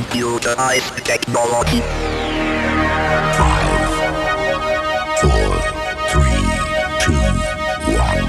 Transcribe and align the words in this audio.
computerized 0.00 1.02
technology. 1.02 1.80
Five, 3.38 3.92
four, 5.20 5.50
three, 6.10 6.46
two, 7.02 7.24
one, 7.96 8.28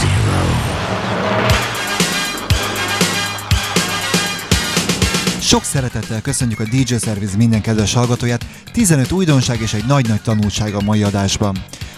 zero. 0.00 0.42
Sok 5.40 5.64
szeretettel 5.64 6.20
köszönjük 6.20 6.60
a 6.60 6.64
DJ 6.64 6.94
Service 6.96 7.36
minden 7.36 7.60
kedves 7.60 7.94
hallgatóját, 7.94 8.44
15 8.72 9.12
újdonság 9.12 9.60
és 9.60 9.72
egy 9.72 9.84
nagy-nagy 9.86 10.22
tanulság 10.22 10.74
a 10.74 10.80
mai 10.80 11.02
adásban. 11.02 11.56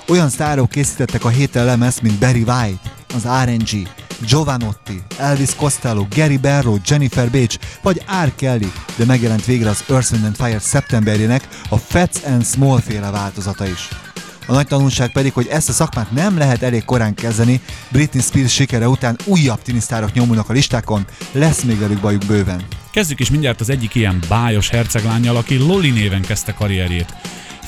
Olyan 0.09 0.29
sztárok 0.29 0.71
készítettek 0.71 1.25
a 1.25 1.29
héten 1.29 1.65
lemez, 1.65 2.01
mint 2.01 2.19
Barry 2.19 2.43
White, 2.43 2.91
az 3.15 3.27
RNG, 3.45 3.89
Giovanotti, 4.27 5.03
Elvis 5.19 5.55
Costello, 5.55 6.07
Gary 6.15 6.37
Barrow, 6.37 6.77
Jennifer 6.87 7.31
Beach 7.31 7.59
vagy 7.83 8.03
R. 8.25 8.35
Kelly, 8.37 8.73
de 8.97 9.05
megjelent 9.05 9.45
végre 9.45 9.69
az 9.69 9.85
Earth, 9.89 10.13
Wind 10.13 10.37
Fire 10.37 10.59
szeptemberjének 10.59 11.49
a 11.69 11.77
Fats 11.77 12.17
and 12.25 12.47
Small 12.47 12.81
féle 12.81 13.11
változata 13.11 13.67
is. 13.67 13.89
A 14.47 14.53
nagy 14.53 14.67
tanulság 14.67 15.13
pedig, 15.13 15.33
hogy 15.33 15.47
ezt 15.47 15.69
a 15.69 15.73
szakmát 15.73 16.11
nem 16.11 16.39
lehet 16.39 16.63
elég 16.63 16.85
korán 16.85 17.15
kezdeni, 17.15 17.61
Britney 17.89 18.23
Spears 18.23 18.53
sikere 18.53 18.89
után 18.89 19.17
újabb 19.25 19.63
tinisztárok 19.63 20.13
nyomulnak 20.13 20.49
a 20.49 20.53
listákon, 20.53 21.07
lesz 21.33 21.63
még 21.63 21.79
velük 21.79 22.01
bajuk 22.01 22.25
bőven. 22.27 22.63
Kezdjük 22.91 23.21
is 23.21 23.31
mindjárt 23.31 23.61
az 23.61 23.71
egyik 23.71 23.95
ilyen 23.95 24.23
bájos 24.29 24.69
herceglányjal, 24.69 25.37
aki 25.37 25.57
Loli 25.57 25.91
néven 25.91 26.23
kezdte 26.23 26.55
karrierjét. 26.55 27.15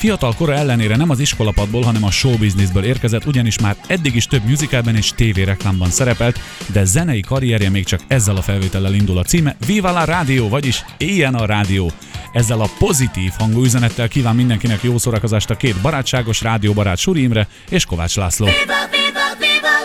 Fiatal 0.01 0.35
kora 0.35 0.55
ellenére 0.55 0.97
nem 0.97 1.11
az 1.11 1.21
iskolapadból, 1.21 1.83
hanem 1.83 2.05
a 2.05 2.11
showbizniszből 2.11 2.85
érkezett, 2.85 3.27
ugyanis 3.27 3.59
már 3.59 3.77
eddig 3.87 4.15
is 4.15 4.27
több 4.27 4.45
musicalben 4.45 4.97
és 4.97 5.11
tévéreklámban 5.11 5.91
szerepelt, 5.91 6.41
de 6.67 6.85
zenei 6.85 7.21
karrierje 7.21 7.71
még 7.71 7.85
csak 7.85 8.01
ezzel 8.07 8.37
a 8.37 8.43
felvétellel 8.43 8.95
indul 8.95 9.19
a 9.19 9.23
címe 9.23 9.57
Viva 9.67 9.91
la 9.91 10.05
Radio, 10.05 10.49
vagyis 10.49 10.85
Éljen 10.97 11.35
a 11.35 11.47
rádió. 11.47 11.91
Ezzel 12.33 12.61
a 12.61 12.71
pozitív 12.79 13.33
hangú 13.39 13.65
üzenettel 13.65 14.09
kíván 14.09 14.37
mindenkinek 14.37 14.83
jó 14.83 14.99
szórakozást 14.99 15.51
a 15.51 15.57
két 15.57 15.81
barátságos 15.81 16.41
rádióbarát 16.41 16.99
Suri 16.99 17.23
Imre 17.23 17.49
és 17.71 17.85
Kovács 17.85 18.17
László. 18.17 18.47
Viva, 18.47 18.89
viva, 18.91 19.27
viva 19.39 19.80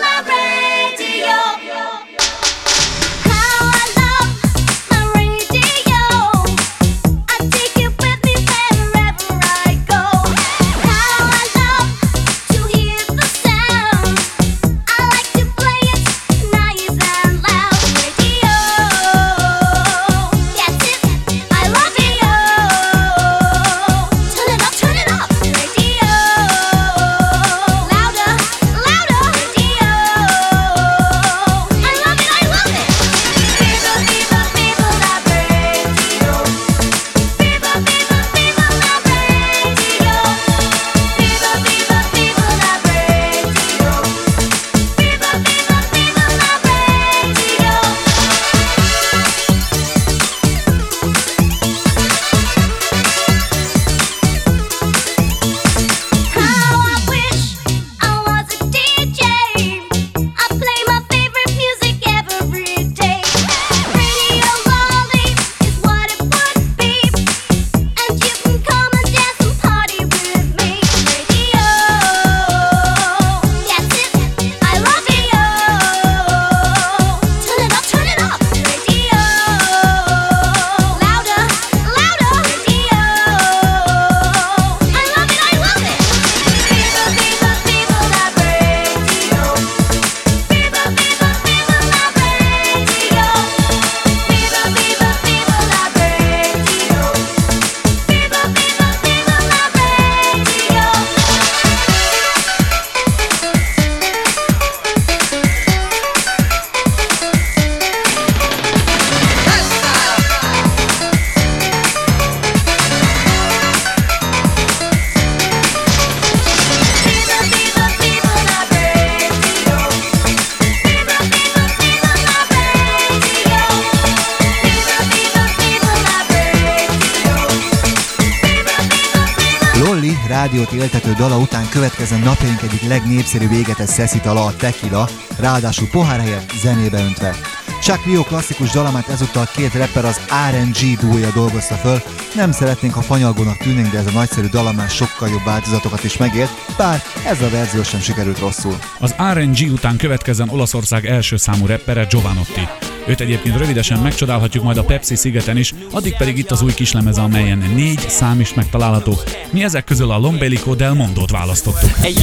következzen 132.07 132.33
napjaink 132.33 132.61
egyik 132.61 132.87
legnépszerűbb 132.87 133.51
égetett 133.51 133.87
szeszitala 133.87 134.45
a 134.45 134.55
tequila, 134.55 135.07
ráadásul 135.39 135.87
pohár 135.87 136.19
helyett 136.19 136.51
zenébe 136.61 136.97
öntve. 136.97 137.35
Chuck 137.81 138.05
Rio 138.05 138.23
klasszikus 138.23 138.69
dalamát 138.71 139.07
ezúttal 139.07 139.47
két 139.55 139.73
rapper 139.73 140.05
az 140.05 140.19
RNG 140.51 140.99
dúlja 140.99 141.31
dolgozta 141.31 141.75
föl. 141.75 142.01
Nem 142.35 142.51
szeretnénk, 142.51 142.93
ha 142.93 143.01
fanyalgónak 143.01 143.57
tűnnénk, 143.57 143.91
de 143.91 143.97
ez 143.97 144.07
a 144.07 144.11
nagyszerű 144.11 144.47
dalam 144.47 144.75
már 144.75 144.89
sokkal 144.89 145.29
jobb 145.29 145.43
változatokat 145.45 146.03
is 146.03 146.17
megélt, 146.17 146.49
bár 146.77 147.01
ez 147.25 147.41
a 147.41 147.49
verzió 147.49 147.83
sem 147.83 147.99
sikerült 147.99 148.39
rosszul. 148.39 148.75
Az 148.99 149.15
RNG 149.33 149.71
után 149.71 149.97
következzen 149.97 150.49
Olaszország 150.49 151.05
első 151.05 151.37
számú 151.37 151.65
rappere 151.65 152.03
Giovanotti. 152.09 152.84
Őt 153.07 153.21
egyébként 153.21 153.57
rövidesen 153.57 153.99
megcsodálhatjuk 153.99 154.63
majd 154.63 154.77
a 154.77 154.83
Pepsi 154.83 155.15
szigeten 155.15 155.57
is, 155.57 155.73
addig 155.91 156.15
pedig 156.17 156.37
itt 156.37 156.51
az 156.51 156.61
új 156.61 156.73
kislemeze, 156.73 157.21
amelyen 157.21 157.57
négy 157.75 158.09
szám 158.09 158.39
is 158.39 158.53
megtalálható. 158.53 159.17
Mi 159.49 159.63
ezek 159.63 159.83
közül 159.83 160.11
a 160.11 160.17
Lombelico 160.17 160.75
del 160.75 160.93
Mondót 160.93 161.31
választottuk. 161.31 161.89
Hey 161.89 162.13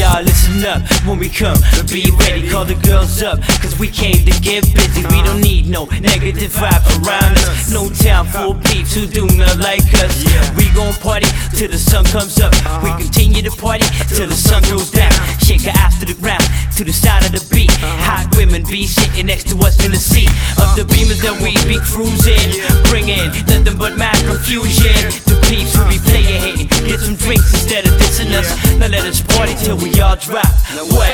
till 11.63 11.69
the 11.69 11.79
sun 11.79 12.05
comes 12.07 12.41
up. 12.41 12.53
We 12.83 12.91
continue 12.91 13.43
to 13.43 13.51
party 13.51 13.87
till 14.09 14.27
the 14.27 14.35
sun 14.35 14.63
goes 14.63 14.91
down. 14.91 15.13
Shake 15.39 15.63
her 15.63 15.73
ass 15.77 15.99
to 16.01 16.07
the 16.07 16.15
ground, 16.15 16.43
to 16.77 16.85
the 16.85 16.93
side 16.93 17.25
of 17.25 17.33
the 17.33 17.43
beat. 17.53 17.71
Hot 18.09 18.25
women 18.37 18.63
be 18.65 18.87
sitting 18.87 19.27
next 19.27 19.49
to 19.49 19.57
us 19.61 19.77
in 19.85 19.91
the 19.91 20.01
seat 20.01 20.31
of 20.57 20.73
the 20.77 20.85
beamers 20.89 21.21
that 21.21 21.37
we 21.43 21.53
be 21.69 21.77
cruising. 21.85 22.61
Bringing 22.89 23.29
nothing 23.45 23.77
but 23.77 23.97
mad 23.97 24.17
confusion. 24.25 24.95
The 25.29 25.37
peeps 25.49 25.77
who 25.77 25.85
be 25.89 25.99
playing 26.01 26.41
hating. 26.41 26.69
Get 26.89 27.01
some 27.01 27.17
drinks 27.17 27.53
instead 27.53 27.85
of 27.85 27.93
dissing 28.01 28.33
us. 28.33 28.49
Now 28.79 28.89
let 28.89 29.05
us 29.05 29.21
party 29.21 29.55
till 29.61 29.77
we 29.77 29.93
all 30.01 30.17
drop. 30.17 30.49
What? 30.93 31.13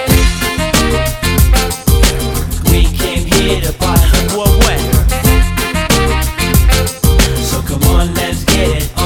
We 2.70 2.86
came 2.94 3.26
here 3.26 3.60
to 3.62 3.72
party. 3.78 4.06
What? 4.38 4.52
What? 4.62 4.78
So 7.42 7.62
come 7.66 7.82
on, 7.94 8.14
let's 8.14 8.44
get 8.44 8.82
it 8.82 8.97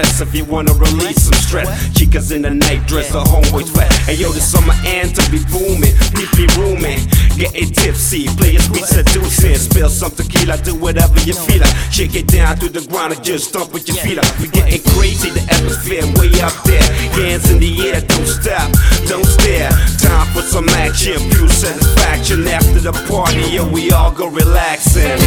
if 0.00 0.34
you 0.34 0.44
wanna 0.46 0.72
release 0.72 1.24
some 1.24 1.34
stress. 1.34 1.68
Chicas 1.90 2.32
in 2.32 2.40
the 2.40 2.50
night 2.50 2.86
dress, 2.86 3.10
homeboys 3.10 3.76
wet. 3.76 3.92
And 4.08 4.18
yo, 4.18 4.32
the 4.32 4.40
summer 4.40 4.72
anthem 4.86 5.28
be 5.30 5.44
booming, 5.52 5.92
we 6.16 6.24
be 6.32 6.48
rooming, 6.56 6.96
getting 7.36 7.68
tipsy, 7.68 8.26
players 8.40 8.66
be 8.70 8.80
seducing. 8.80 9.54
Spill 9.56 9.90
some 9.90 10.10
tequila, 10.12 10.56
do 10.64 10.74
whatever 10.74 11.20
you 11.28 11.34
feel 11.34 11.60
like. 11.60 11.76
Shake 11.92 12.14
it 12.14 12.26
down 12.26 12.56
to 12.60 12.70
the 12.70 12.80
ground 12.88 13.12
and 13.12 13.22
just 13.22 13.50
stomp 13.50 13.74
with 13.74 13.86
your 13.86 13.98
feet 13.98 14.16
up. 14.16 14.24
We 14.40 14.48
getting 14.48 14.80
crazy, 14.96 15.28
the 15.28 15.44
atmosphere 15.52 16.08
way 16.16 16.32
up 16.40 16.56
there. 16.64 16.82
Hands 17.12 17.50
in 17.50 17.60
the 17.60 17.92
air, 17.92 18.00
don't 18.00 18.26
stop, 18.26 18.72
don't 19.08 19.26
stare. 19.26 19.68
Time 20.00 20.26
for 20.32 20.40
some 20.40 20.68
action, 20.70 21.20
pure 21.36 21.48
satisfaction. 21.48 22.48
After 22.48 22.80
the 22.80 22.92
party, 23.12 23.44
yo, 23.52 23.68
we 23.68 23.92
all 23.92 24.10
go 24.10 24.28
relaxing. 24.28 25.20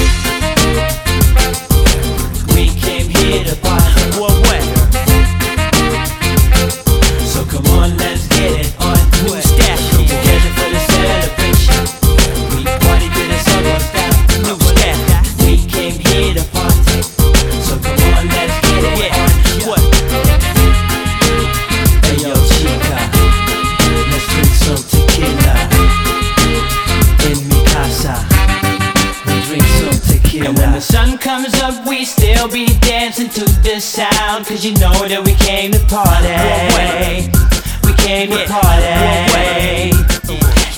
We 2.56 2.74
came 2.82 3.10
here 3.14 3.44
to 3.46 3.56
party. 3.62 3.85
You 34.66 34.72
know 34.80 35.08
that 35.08 35.22
we 35.24 35.36
came 35.36 35.72
to 35.72 35.80
party. 35.86 36.34
We 37.86 37.94
came 38.02 38.32
to 38.32 38.42
party. 38.50 39.94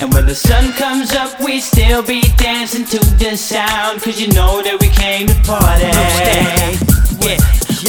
And 0.04 0.12
when 0.12 0.26
the 0.26 0.34
sun 0.34 0.72
comes 0.74 1.14
up, 1.14 1.40
we 1.40 1.58
still 1.58 2.02
be 2.02 2.20
dancing 2.36 2.84
to 2.84 2.98
the 3.16 3.34
sound. 3.34 4.02
Cause 4.02 4.20
you 4.20 4.28
know 4.28 4.62
that 4.62 4.78
we 4.78 4.88
came 4.88 5.26
to 5.28 5.34
party. 5.48 5.88
Yeah, 7.24 7.40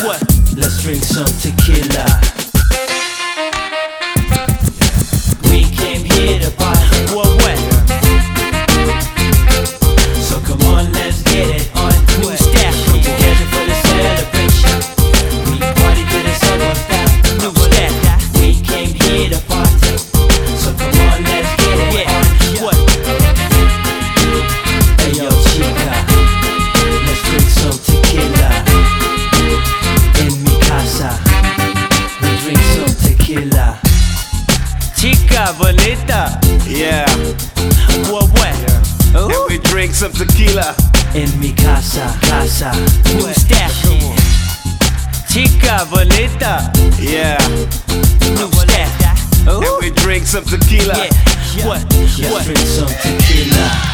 what? 0.07 0.24
Let's 0.56 0.81
drink 0.81 1.04
some 1.04 1.28
tequila. 1.44 2.38
Chica 35.00 35.56
bonita, 35.57 36.38
Yeah, 36.68 37.06
what 38.12 38.28
what? 38.36 38.54
and 39.16 39.34
we 39.50 39.57
drink 39.60 39.94
some 39.94 40.12
tequila. 40.12 40.75
En 41.16 41.40
mi 41.40 41.54
casa, 41.54 42.13
casa, 42.22 42.72
new 43.16 43.34
step. 43.34 43.72
Chica 45.30 45.88
bonita, 45.90 46.69
Yeah, 47.00 47.38
new 48.36 48.51
step. 48.51 48.90
and 49.48 49.81
we 49.81 49.90
drink 49.92 50.28
some 50.28 50.44
tequila. 50.44 50.94
Yeah, 50.98 51.66
what, 51.66 51.81
what? 52.31 52.44
Drink 52.44 52.60
some 52.60 52.88
tequila. 52.88 53.88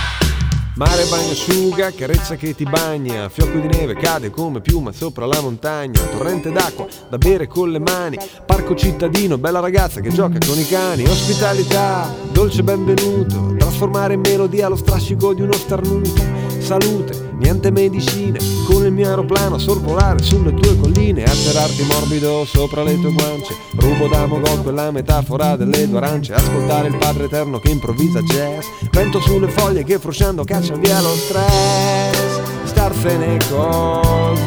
Mare 0.77 1.05
bagnasciuga, 1.05 1.93
carezza 1.93 2.35
che 2.35 2.53
ti 2.53 2.65
bagna, 2.65 3.29
fiocco 3.29 3.59
di 3.59 3.67
neve 3.67 3.95
cade 3.95 4.29
come 4.29 4.59
piuma 4.59 4.91
sopra 4.91 5.25
la 5.25 5.39
montagna, 5.39 6.01
torrente 6.01 6.51
d'acqua 6.51 6.85
da 7.09 7.17
bere 7.17 7.47
con 7.47 7.71
le 7.71 7.79
mani, 7.79 8.17
parco 8.45 8.75
cittadino, 8.75 9.37
bella 9.37 9.61
ragazza 9.61 10.01
che 10.01 10.09
gioca 10.09 10.37
con 10.45 10.59
i 10.59 10.67
cani, 10.67 11.05
ospitalità, 11.05 12.13
dolce 12.29 12.61
benvenuto, 12.61 13.55
trasformare 13.57 14.15
in 14.15 14.19
melodia 14.19 14.67
lo 14.67 14.75
strascico 14.75 15.33
di 15.33 15.43
uno 15.43 15.53
starnuto, 15.53 16.21
salute, 16.59 17.29
niente 17.37 17.71
medicine, 17.71 18.37
con 18.67 18.84
mio 18.95 19.09
aeroplano 19.09 19.57
sorvolare 19.57 20.23
sulle 20.23 20.53
tue 20.53 20.79
colline, 20.79 21.23
atterrarti 21.23 21.83
morbido 21.83 22.45
sopra 22.45 22.81
le 22.81 22.99
tue 22.99 23.11
guance, 23.11 23.53
rubo 23.75 24.07
da 24.07 24.25
Mogol 24.25 24.63
quella 24.63 24.89
metafora 24.89 25.57
delle 25.57 25.87
due 25.87 25.97
arance, 25.97 26.33
ascoltare 26.33 26.87
il 26.87 26.95
padre 26.95 27.25
eterno 27.25 27.59
che 27.59 27.71
improvvisa 27.71 28.21
jazz, 28.21 28.65
vento 28.91 29.19
sulle 29.19 29.49
foglie 29.49 29.83
che 29.83 29.99
frusciando 29.99 30.45
caccia 30.45 30.75
via 30.75 31.01
lo 31.01 31.13
stress, 31.13 32.41
starsene 32.63 33.37
così, 33.49 34.41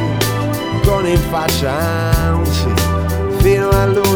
con 0.82 1.06
in 1.06 1.20
faccia 1.28 1.70
ansi, 1.70 2.72
fino 3.40 3.68
a 3.68 3.84
lunedì. 3.84 4.07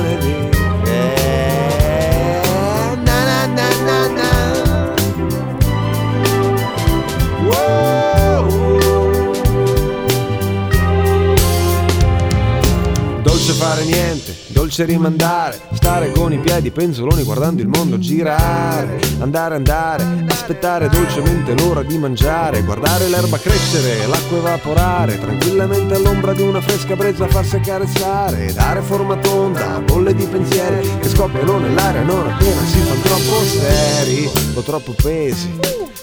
Fare 13.62 13.84
niente, 13.84 14.34
dolce 14.48 14.84
rimandare, 14.84 15.56
stare 15.74 16.10
con 16.10 16.32
i 16.32 16.38
piedi 16.38 16.72
penzoloni 16.72 17.22
guardando 17.22 17.62
il 17.62 17.68
mondo 17.68 17.96
girare, 17.96 18.98
andare 19.20 19.54
andare, 19.54 20.24
aspettare 20.28 20.88
dolcemente 20.88 21.54
l'ora 21.54 21.84
di 21.84 21.96
mangiare, 21.96 22.64
guardare 22.64 23.06
l'erba 23.06 23.38
crescere, 23.38 24.08
l'acqua 24.08 24.38
evaporare, 24.38 25.20
tranquillamente 25.20 25.94
all'ombra 25.94 26.32
di 26.32 26.42
una 26.42 26.60
fresca 26.60 26.96
brezza 26.96 27.28
farsi 27.28 27.54
accarezzare, 27.54 28.52
dare 28.52 28.80
forma 28.80 29.16
tonda 29.18 29.76
a 29.76 29.80
bolle 29.80 30.12
di 30.12 30.26
pensieri 30.26 30.98
che 31.00 31.08
scoppiano 31.08 31.60
nell'aria 31.60 32.02
non 32.02 32.26
appena 32.26 32.64
si 32.64 32.78
fanno 32.78 33.00
troppo 33.00 33.44
seri 33.44 34.30
o 34.54 34.60
troppo 34.62 34.92
pesi, 35.00 35.56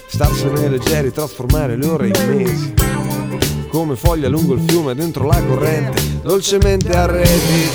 starsene 0.07 0.69
leggeri, 0.69 1.12
trasformare 1.12 1.75
le 1.75 1.85
ore 1.85 2.07
in 2.07 2.25
mesi 2.25 2.99
come 3.69 3.95
foglia 3.95 4.27
lungo 4.27 4.56
il 4.56 4.62
fiume 4.68 4.95
dentro 4.95 5.25
la 5.27 5.42
corrente, 5.44 6.01
dolcemente 6.21 6.91
arredi, 6.91 7.70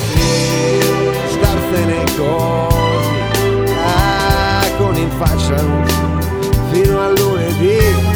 starsene 1.31 2.03
così, 2.15 3.71
ah, 3.83 4.65
con 4.77 4.95
in 4.97 5.09
faccia 5.17 5.55
fino 6.71 7.01
a 7.01 7.09
lunedì. 7.09 8.13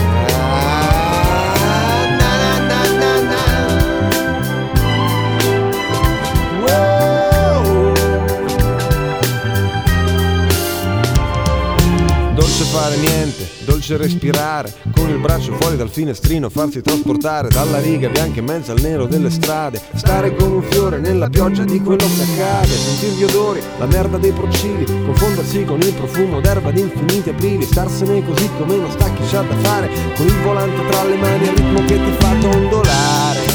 Dolce 12.35 12.63
fare 12.65 12.95
niente, 12.97 13.48
dolce 13.69 13.97
respirare, 13.97 14.73
con 14.95 15.09
il 15.09 15.19
braccio 15.19 15.53
fuori 15.53 15.77
dal 15.77 15.89
finestrino, 15.89 16.49
farsi 16.49 16.81
trasportare 16.81 17.49
dalla 17.49 17.79
riga 17.79 18.09
bianca 18.09 18.39
in 18.39 18.45
mezzo 18.45 18.71
al 18.71 18.79
nero 18.81 19.05
delle 19.05 19.29
strade, 19.29 19.79
stare 19.93 20.35
come 20.35 20.55
un 20.55 20.63
fiore 20.63 20.97
nella 20.97 21.29
pioggia 21.29 21.63
di 21.63 21.79
quello 21.79 22.03
che 22.03 22.23
accade, 22.23 22.67
sentire 22.67 23.11
gli 23.11 23.23
odori, 23.23 23.61
la 23.77 23.85
merda 23.85 24.17
dei 24.17 24.31
procili, 24.31 24.85
confondersi 25.05 25.65
con 25.65 25.79
il 25.81 25.93
profumo 25.93 26.41
d'erba 26.41 26.71
di 26.71 26.81
infiniti 26.81 27.29
aprili, 27.29 27.63
starsene 27.63 28.25
così 28.25 28.49
come 28.57 28.75
non 28.75 28.89
sta 28.89 29.05
chi 29.13 29.23
c'ha 29.29 29.41
da 29.41 29.55
fare, 29.57 29.89
con 30.15 30.25
il 30.25 30.41
volante 30.41 30.87
tra 30.89 31.03
le 31.03 31.15
mani 31.15 31.47
al 31.47 31.55
ritmo 31.55 31.85
che 31.85 32.03
ti 32.03 32.11
fa 32.17 32.33
dondolare, 32.33 33.45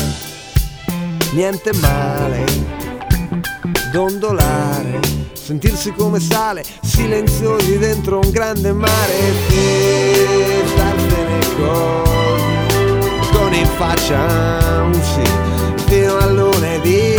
niente 1.32 1.72
male 1.80 2.44
dondolare, 3.90 5.00
sentirsi 5.44 5.92
come 5.92 6.20
sale, 6.20 6.64
silenziosi 6.80 7.76
dentro 7.76 8.18
un 8.18 8.30
grande 8.30 8.72
mare 8.72 9.12
e 9.50 10.64
starsene 10.64 11.38
così, 11.54 13.28
con 13.30 13.52
in 13.52 13.66
faccia 13.76 14.16
anzi, 14.16 15.20
fino 15.86 16.16
a 16.16 16.26
lunedì. 16.30 17.12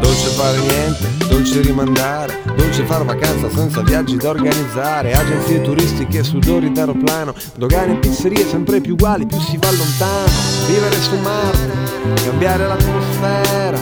Dolce 0.00 0.28
fare 0.36 0.58
niente, 0.58 1.08
dolce 1.28 1.60
rimandare, 1.62 2.42
dolce 2.56 2.84
far 2.84 3.04
vacanza 3.04 3.50
senza 3.50 3.82
viaggi 3.82 4.16
da 4.16 4.30
organizzare, 4.30 5.12
agenzie 5.12 5.60
turistiche, 5.60 6.24
sudori 6.24 6.72
d'aeroplano, 6.72 7.34
dogane 7.54 7.92
e 7.92 7.96
pizzerie 7.96 8.46
sempre 8.46 8.80
più 8.80 8.94
uguali, 8.94 9.26
più 9.26 9.38
si 9.38 9.56
va 9.58 9.70
lontano, 9.70 10.30
vivere 10.66 11.00
su 11.00 11.16
Marte, 11.16 12.24
cambiare 12.24 12.66
l'atmosfera, 12.66 13.78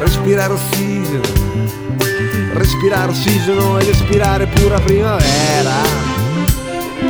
respirare 0.00 0.52
ossigeno, 0.54 1.20
respirare 2.54 3.10
ossigeno 3.10 3.78
ed 3.78 3.88
espirare 3.88 4.46
pura 4.46 4.80
primavera, 4.80 5.72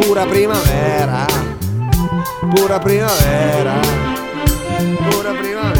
pura 0.00 0.26
primavera, 0.26 1.26
pura 2.54 2.78
primavera, 2.78 3.80
pura 5.10 5.30
primavera. 5.30 5.77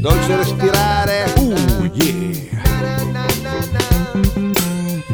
Dolce 0.00 0.36
respirare. 0.36 1.32
Uh, 1.36 1.54
yeah. 1.94 2.36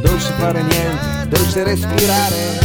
Dolce 0.02 0.32
fare 0.38 0.60
niente, 0.60 1.26
dolce 1.28 1.62
respirare. 1.62 2.58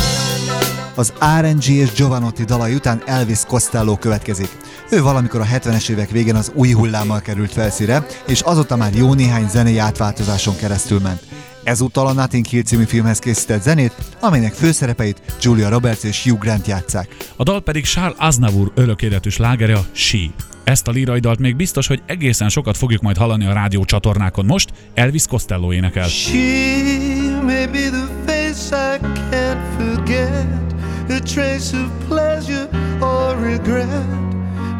Az 0.96 1.13
RNG 1.40 1.68
és 1.68 1.92
Giovanotti 1.92 2.44
dalai 2.44 2.74
után 2.74 3.01
Elvis 3.06 3.40
Costello 3.48 3.98
következik. 3.98 4.50
Ő 4.90 5.01
valamikor 5.01 5.42
a 5.42 5.46
70-es 5.46 5.90
évek 5.90 6.10
végén 6.10 6.36
az 6.36 6.51
új 6.56 6.72
hullámmal 6.72 7.22
került 7.22 7.51
felszíre, 7.51 8.06
és 8.28 8.42
azóta 8.42 8.75
már 8.75 8.94
jó 8.94 9.13
néhány 9.13 9.50
zenei 9.50 9.78
átváltozáson 9.78 10.56
keresztül 10.56 11.00
ment. 11.00 11.22
Ezúttal 11.63 12.08
a 12.08 12.13
Nothing 12.13 12.46
Hill 12.46 12.63
című 12.63 12.84
filmhez 12.84 13.20
készített 13.20 13.62
zenét, 13.62 13.94
amelynek 14.20 14.54
főszerepeit 14.54 15.22
Julia 15.42 15.70
Roberts 15.70 16.04
és 16.04 16.24
Hugh 16.24 16.40
Grant 16.40 16.68
játszák. 16.68 17.16
A 17.36 17.44
dal 17.44 17.62
pedig 17.62 17.84
Charles 17.84 18.18
Aznavour 18.20 18.72
örökéletű 18.75 19.30
slágere 19.30 19.74
a 19.74 19.86
She. 19.92 20.50
Ezt 20.63 20.88
a 20.88 20.91
lírai 20.91 21.20
dalt 21.20 21.39
még 21.39 21.56
biztos, 21.56 21.88
hogy 21.88 22.01
egészen 22.06 22.50
sokat 22.50 22.77
fogjuk 22.77 23.01
majd 23.01 23.18
hallani 23.18 23.46
a 23.46 23.53
rádió 23.53 23.86
csatornákon 23.86 24.46
most, 24.46 24.70
Elvis 24.94 25.27
Costello 25.27 25.74
énekel. 25.74 26.08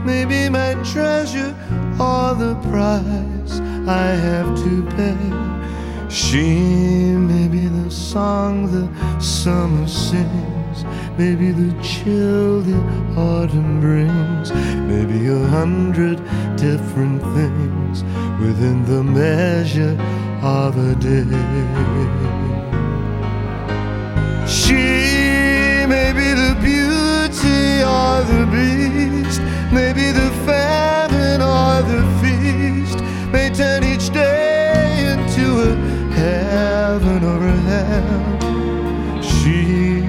Maybe 0.06 0.50
my 0.50 0.74
treasure 0.94 1.54
or 2.00 2.36
the 2.36 2.56
price 2.72 3.60
I 3.88 4.16
have 4.16 4.56
to 4.64 4.84
pay. 4.96 5.16
She 6.10 7.11
song 7.92 8.72
the 8.72 9.22
summer 9.22 9.86
sings, 9.88 10.86
maybe 11.18 11.52
the 11.52 11.72
chill 11.84 12.62
the 12.62 12.78
autumn 13.18 13.82
brings, 13.82 14.52
maybe 14.88 15.28
a 15.28 15.48
hundred 15.48 16.18
different 16.56 17.22
things 17.36 18.04
within 18.40 18.86
the 18.86 19.04
measure 19.04 19.98
of 20.42 20.78
a 20.78 20.96
day. 20.96 21.26
She 24.48 25.86
may 25.86 26.14
be 26.14 26.30
the 26.44 26.56
beauty 26.62 27.84
or 27.84 28.24
the 28.32 28.46
beast, 28.56 29.42
maybe 29.72 30.12
the 30.12 30.32
famine 30.46 31.42
or 31.42 31.82
the 31.92 32.04
feast, 32.22 33.00
may 33.32 33.50
turn 33.50 33.84
each 33.84 34.10
day 34.12 34.51
heaven 36.52 37.24
or 37.24 37.42
hell. 37.70 39.22
She 39.22 40.02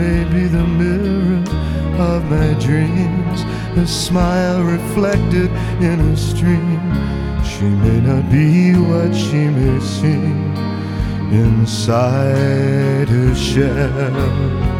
may 0.00 0.24
be 0.34 0.44
the 0.56 0.66
mirror 0.80 1.42
of 2.12 2.24
my 2.34 2.50
dreams, 2.66 3.38
a 3.76 3.86
smile 3.86 4.62
reflected 4.62 5.50
in 5.88 6.00
a 6.12 6.16
stream. 6.16 6.82
She 7.44 7.68
may 7.84 8.00
not 8.00 8.24
be 8.30 8.72
what 8.90 9.14
she 9.14 9.42
may 9.58 9.78
seem 9.80 10.54
inside 11.44 13.08
her 13.08 13.34
shell. 13.34 14.79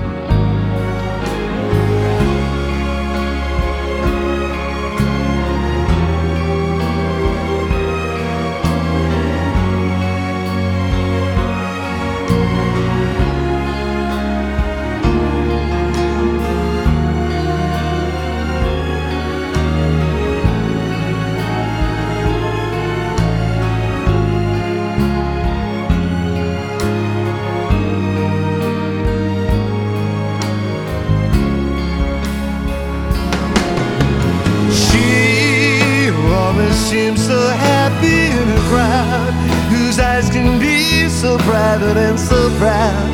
And 41.96 42.18
so 42.18 42.50
proud. 42.58 43.10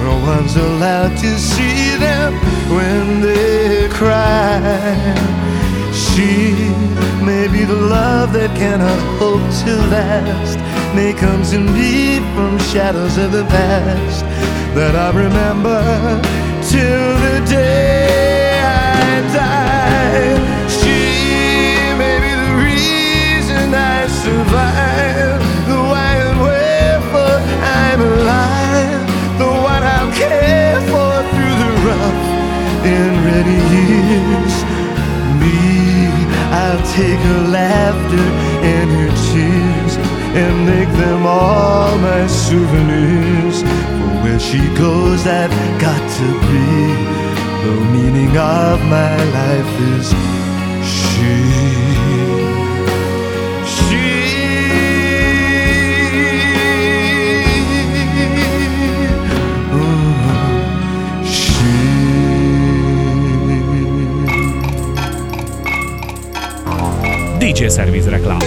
No 0.00 0.18
one's 0.20 0.56
allowed 0.56 1.16
to 1.18 1.38
see 1.38 1.96
them 1.96 2.32
when 2.70 3.20
they 3.20 3.88
cry. 3.88 4.60
She 5.92 6.52
may 7.24 7.48
be 7.48 7.64
the 7.64 7.80
love 7.98 8.32
that 8.32 8.50
cannot 8.56 9.00
hope 9.18 9.46
to 9.64 9.72
last. 9.94 10.58
May 10.94 11.12
comes 11.12 11.52
in 11.52 11.66
me 11.72 12.20
from 12.34 12.58
shadows 12.72 13.16
of 13.18 13.32
the 13.32 13.44
past 13.44 14.24
that 14.74 14.94
I 14.94 15.08
remember 15.24 15.80
till 16.62 17.10
the 17.26 17.38
day 17.46 18.60
I 18.60 19.20
die. 19.34 20.36
She 20.78 20.98
may 22.02 22.16
be 22.24 22.32
the 22.44 22.52
reason 22.68 23.74
I 23.74 24.06
survive, 24.06 24.87
and 33.02 33.16
ready 33.30 33.60
years. 33.76 34.54
Me, 35.40 35.58
I'll 36.62 36.84
take 36.98 37.20
her 37.30 37.42
laughter 37.60 38.26
and 38.74 38.88
her 38.98 39.12
tears 39.28 39.94
and 40.40 40.66
make 40.66 40.90
them 41.02 41.26
all 41.26 41.96
my 41.98 42.26
souvenirs. 42.26 43.62
For 43.62 44.12
where 44.22 44.40
she 44.40 44.62
goes, 44.84 45.26
I've 45.26 45.56
got 45.80 46.02
to 46.18 46.28
be. 46.50 46.68
The 47.64 47.74
meaning 47.94 48.36
of 48.36 48.80
my 48.96 49.16
life 49.38 49.72
is. 49.94 50.08
She. 50.84 52.17
DJ 67.58 67.66
Service 67.66 68.10
reklám. 68.10 68.38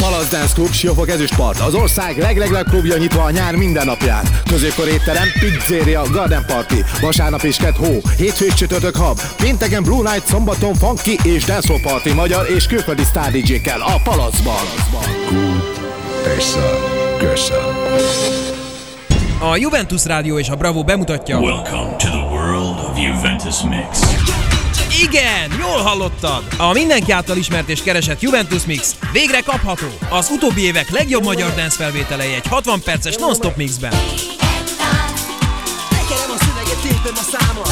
Palace 0.00 0.36
Dance 0.36 0.54
Club 0.54 0.72
Siófok 0.72 1.08
Ezüstpart. 1.08 1.60
Az 1.60 1.74
ország 1.74 2.18
legleglebb 2.18 2.68
klubja 2.68 2.96
nyitva 2.96 3.22
a 3.22 3.30
nyár 3.30 3.56
minden 3.56 3.86
napján. 3.86 4.24
Középkor 4.48 4.88
étterem, 4.88 5.28
pizzeria, 5.40 6.02
garden 6.12 6.44
party. 6.46 6.74
Vasárnap 7.00 7.42
és 7.42 7.56
kett 7.56 7.76
hó, 7.76 8.00
hétfő 8.16 8.44
és 8.46 8.54
csütörtök 8.54 8.96
hab. 8.96 9.20
Pénteken 9.36 9.82
Blue 9.82 10.10
Night, 10.10 10.26
szombaton 10.26 10.74
funky 10.74 11.18
és 11.22 11.44
dancehall 11.44 11.80
party 11.80 12.08
magyar 12.08 12.50
és 12.56 12.66
külföldi 12.66 13.04
sztár 13.04 13.30
DJ-kkel 13.30 13.80
a 13.80 14.00
Palacban. 14.04 14.64
Esa, 16.38 16.78
Gersa. 17.20 17.84
A 19.38 19.56
Juventus 19.56 20.04
Rádió 20.04 20.38
és 20.38 20.48
a 20.48 20.54
Bravo 20.54 20.84
bemutatja. 20.84 21.38
Welcome 21.38 21.96
to 21.96 22.08
the 22.08 22.26
world 22.30 22.78
of 22.90 22.98
Juventus 22.98 23.62
Mix. 23.62 24.00
Igen, 25.02 25.58
jól 25.58 25.82
hallottad! 25.82 26.42
A 26.56 26.72
mindenki 26.72 27.12
által 27.12 27.36
ismert 27.36 27.68
és 27.68 27.82
keresett 27.82 28.20
Juventus 28.20 28.64
Mix 28.64 28.94
végre 29.12 29.40
kapható. 29.40 29.86
Az 30.08 30.28
utóbbi 30.30 30.60
évek 30.60 30.90
legjobb 30.90 31.24
magyar 31.24 31.54
dance 31.54 31.76
felvételei 31.76 32.34
egy 32.34 32.46
60 32.46 32.82
perces 32.82 33.16
non-stop 33.16 33.56
mixben. 33.56 33.90
Tekerem 35.88 36.30
a 36.30 36.44
szöveget, 36.44 36.80
tépem 36.82 37.14
a 37.14 37.38
számot 37.38 37.66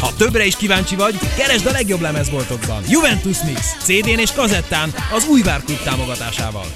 Ha 0.00 0.12
többre 0.16 0.44
is 0.44 0.56
kíváncsi 0.56 0.96
vagy, 0.96 1.18
keresd 1.36 1.66
a 1.66 1.70
legjobb 1.70 2.00
lemezboltokban. 2.00 2.82
Juventus 2.88 3.36
Mix, 3.44 3.76
CD-n 3.82 4.18
és 4.18 4.32
kazettán 4.32 4.94
az 5.12 5.26
új 5.28 5.40
Klub 5.40 5.82
támogatásával. 5.84 6.66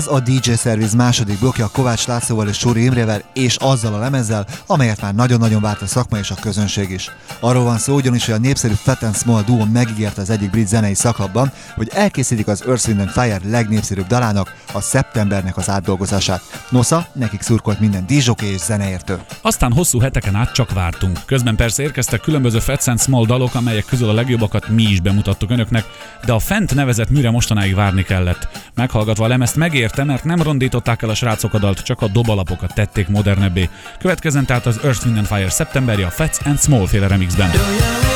Ez 0.00 0.06
a 0.06 0.20
DJ 0.20 0.52
Service 0.56 0.96
második 0.96 1.38
blokja 1.38 1.68
Kovács 1.68 2.06
Lászlóval 2.06 2.48
és 2.48 2.56
Suri 2.56 2.84
Imrével, 2.84 3.22
és 3.34 3.56
azzal 3.56 3.94
a 3.94 3.98
lemezzel, 3.98 4.46
amelyet 4.66 5.00
már 5.00 5.14
nagyon-nagyon 5.14 5.60
várt 5.60 5.82
a 5.82 5.86
szakma 5.86 6.18
és 6.18 6.30
a 6.30 6.34
közönség 6.34 6.90
is. 6.90 7.10
Arról 7.40 7.64
van 7.64 7.78
szó 7.78 7.94
ugyanis, 7.94 8.24
hogy 8.24 8.34
a 8.34 8.38
népszerű 8.38 8.72
Fat 8.72 9.02
and 9.02 9.16
Small 9.16 9.42
duo 9.42 9.64
megígérte 9.64 10.20
az 10.20 10.30
egyik 10.30 10.50
brit 10.50 10.68
zenei 10.68 10.94
szaklapban, 10.94 11.52
hogy 11.74 11.90
elkészítik 11.94 12.46
az 12.46 12.62
Earth, 12.66 12.88
Wind 12.88 13.00
and 13.00 13.10
Fire 13.10 13.40
legnépszerűbb 13.44 14.06
dalának, 14.06 14.54
a 14.72 14.80
Szeptembernek 14.80 15.56
az 15.56 15.68
átdolgozását. 15.68 16.42
Nosza, 16.70 17.06
nekik 17.12 17.42
szurkolt 17.42 17.80
minden 17.80 18.06
dízsoké 18.06 18.46
és 18.46 18.60
zeneértő. 18.60 19.18
Aztán 19.40 19.72
hosszú 19.72 19.98
heteken 19.98 20.34
át 20.34 20.52
csak 20.52 20.72
vártunk. 20.72 21.18
Közben 21.26 21.56
persze 21.56 21.82
érkeztek 21.82 22.20
különböző 22.20 22.58
Fats 22.58 22.86
and 22.86 23.00
Small 23.00 23.26
dalok, 23.26 23.54
amelyek 23.54 23.84
közül 23.84 24.08
a 24.08 24.12
legjobbakat 24.12 24.68
mi 24.68 24.82
is 24.82 25.00
bemutattuk 25.00 25.50
önöknek, 25.50 25.84
de 26.24 26.32
a 26.32 26.38
fent 26.38 26.74
nevezett 26.74 27.10
műre 27.10 27.30
mostanáig 27.30 27.74
várni 27.74 28.02
kellett. 28.02 28.48
Meghallgatva 28.74 29.24
a 29.24 29.28
lemezt 29.28 29.56
megérte, 29.96 30.04
mert 30.04 30.36
nem 30.36 30.46
rondították 30.46 31.02
el 31.02 31.08
a 31.08 31.14
srácok 31.14 31.54
a 31.54 31.58
dalt, 31.58 31.82
csak 31.82 32.02
a 32.02 32.08
dobalapokat 32.08 32.74
tették 32.74 33.08
modernebbé. 33.08 33.68
Következzen 33.98 34.46
tehát 34.46 34.66
az 34.66 34.80
Earth, 34.84 35.06
Wind 35.06 35.26
Fire 35.26 35.50
szeptemberi 35.50 36.02
a 36.02 36.10
Fats 36.10 36.38
and 36.44 36.58
Small 36.58 36.86
féle 36.86 37.06
remixben. 37.06 37.50
Fats 37.50 38.09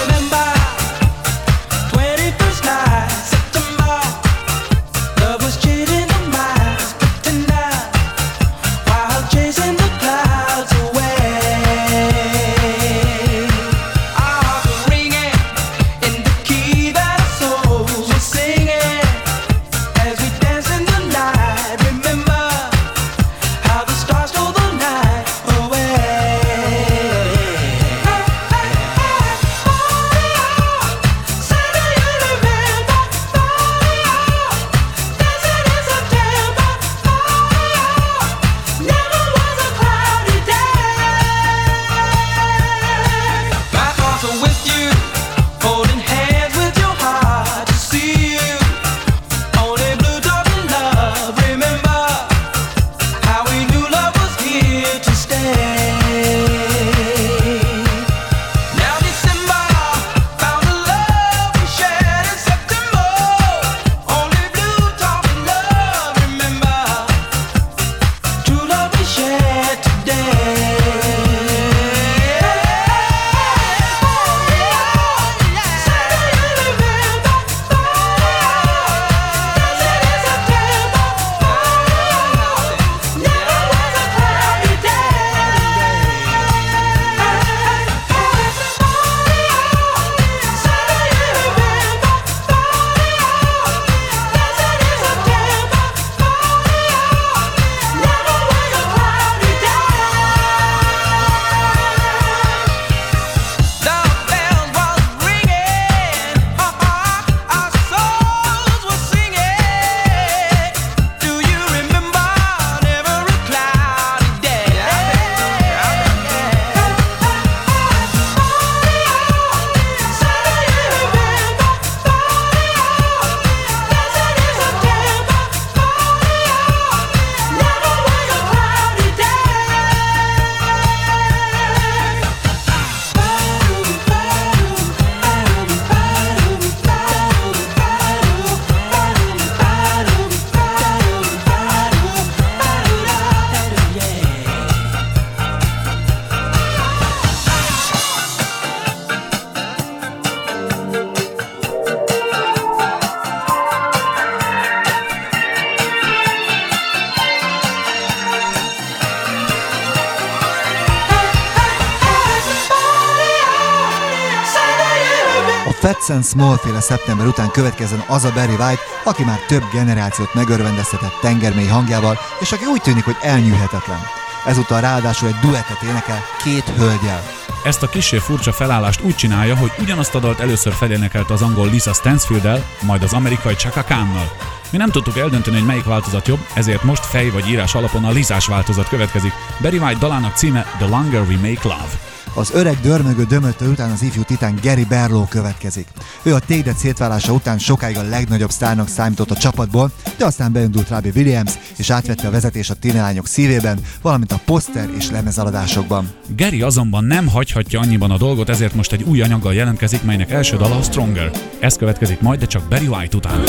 and 166.10 166.24
Small 166.24 166.56
féle 166.56 166.80
szeptember 166.80 167.26
után 167.26 167.50
következzen 167.50 168.04
az 168.06 168.24
a 168.24 168.32
Barry 168.32 168.54
White, 168.54 168.82
aki 169.04 169.24
már 169.24 169.38
több 169.38 169.62
generációt 169.72 170.34
megörvendeztetett 170.34 171.18
tengermély 171.20 171.66
hangjával, 171.66 172.18
és 172.40 172.52
aki 172.52 172.64
úgy 172.64 172.82
tűnik, 172.82 173.04
hogy 173.04 173.16
elnyűhetetlen. 173.20 173.98
Ezúttal 174.46 174.80
ráadásul 174.80 175.28
egy 175.28 175.38
duettet 175.42 175.82
énekel 175.82 176.22
két 176.42 176.68
hölgyel. 176.76 177.22
Ezt 177.64 177.82
a 177.82 177.88
kisé 177.88 178.18
furcsa 178.18 178.52
felállást 178.52 179.00
úgy 179.00 179.14
csinálja, 179.14 179.56
hogy 179.56 179.72
ugyanazt 179.78 180.14
a 180.14 180.18
dalt 180.18 180.40
először 180.40 180.72
felénekelte 180.72 181.32
az 181.32 181.42
angol 181.42 181.68
Lisa 181.68 181.92
Stansfield-el, 181.92 182.64
majd 182.82 183.02
az 183.02 183.12
amerikai 183.12 183.54
Chaka 183.54 183.82
Khan-nal. 183.82 184.32
Mi 184.70 184.78
nem 184.78 184.90
tudtuk 184.90 185.18
eldönteni, 185.18 185.56
hogy 185.56 185.66
melyik 185.66 185.84
változat 185.84 186.28
jobb, 186.28 186.46
ezért 186.54 186.82
most 186.82 187.06
fej 187.06 187.30
vagy 187.30 187.48
írás 187.48 187.74
alapon 187.74 188.04
a 188.04 188.10
Lizás 188.10 188.46
változat 188.46 188.88
következik. 188.88 189.32
Barry 189.60 189.78
White 189.78 189.98
dalának 189.98 190.36
címe 190.36 190.66
The 190.78 190.86
Longer 190.86 191.20
We 191.20 191.36
Make 191.36 191.68
Love. 191.68 192.13
Az 192.36 192.50
öreg 192.54 192.78
dörmögő 192.82 193.24
dömötő 193.24 193.68
után 193.68 193.90
az 193.90 194.02
ifjú 194.02 194.22
titán 194.22 194.58
Gary 194.62 194.84
Barlow 194.84 195.26
következik. 195.28 195.88
Ő 196.22 196.34
a 196.34 196.38
Tédet 196.38 196.76
szétválása 196.76 197.32
után 197.32 197.58
sokáig 197.58 197.96
a 197.96 198.02
legnagyobb 198.02 198.50
sztárnak 198.50 198.88
számított 198.88 199.30
a 199.30 199.36
csapatból, 199.36 199.90
de 200.16 200.24
aztán 200.24 200.52
beindult 200.52 200.88
Robbie 200.88 201.12
Williams, 201.14 201.52
és 201.76 201.90
átvette 201.90 202.26
a 202.26 202.30
vezetés 202.30 202.70
a 202.70 202.74
tínelányok 202.74 203.26
szívében, 203.26 203.78
valamint 204.02 204.32
a 204.32 204.40
poszter 204.44 204.88
és 204.96 205.10
lemezaladásokban. 205.10 206.10
Gary 206.36 206.62
azonban 206.62 207.04
nem 207.04 207.28
hagyhatja 207.28 207.80
annyiban 207.80 208.10
a 208.10 208.16
dolgot, 208.16 208.48
ezért 208.48 208.74
most 208.74 208.92
egy 208.92 209.02
új 209.02 209.22
anyaggal 209.22 209.54
jelentkezik, 209.54 210.02
melynek 210.02 210.30
első 210.30 210.56
dala 210.56 210.76
a 210.76 210.82
Stronger. 210.82 211.30
Ez 211.60 211.76
következik 211.76 212.20
majd, 212.20 212.40
de 212.40 212.46
csak 212.46 212.68
Barry 212.68 212.86
White 212.86 213.16
után. 213.16 213.40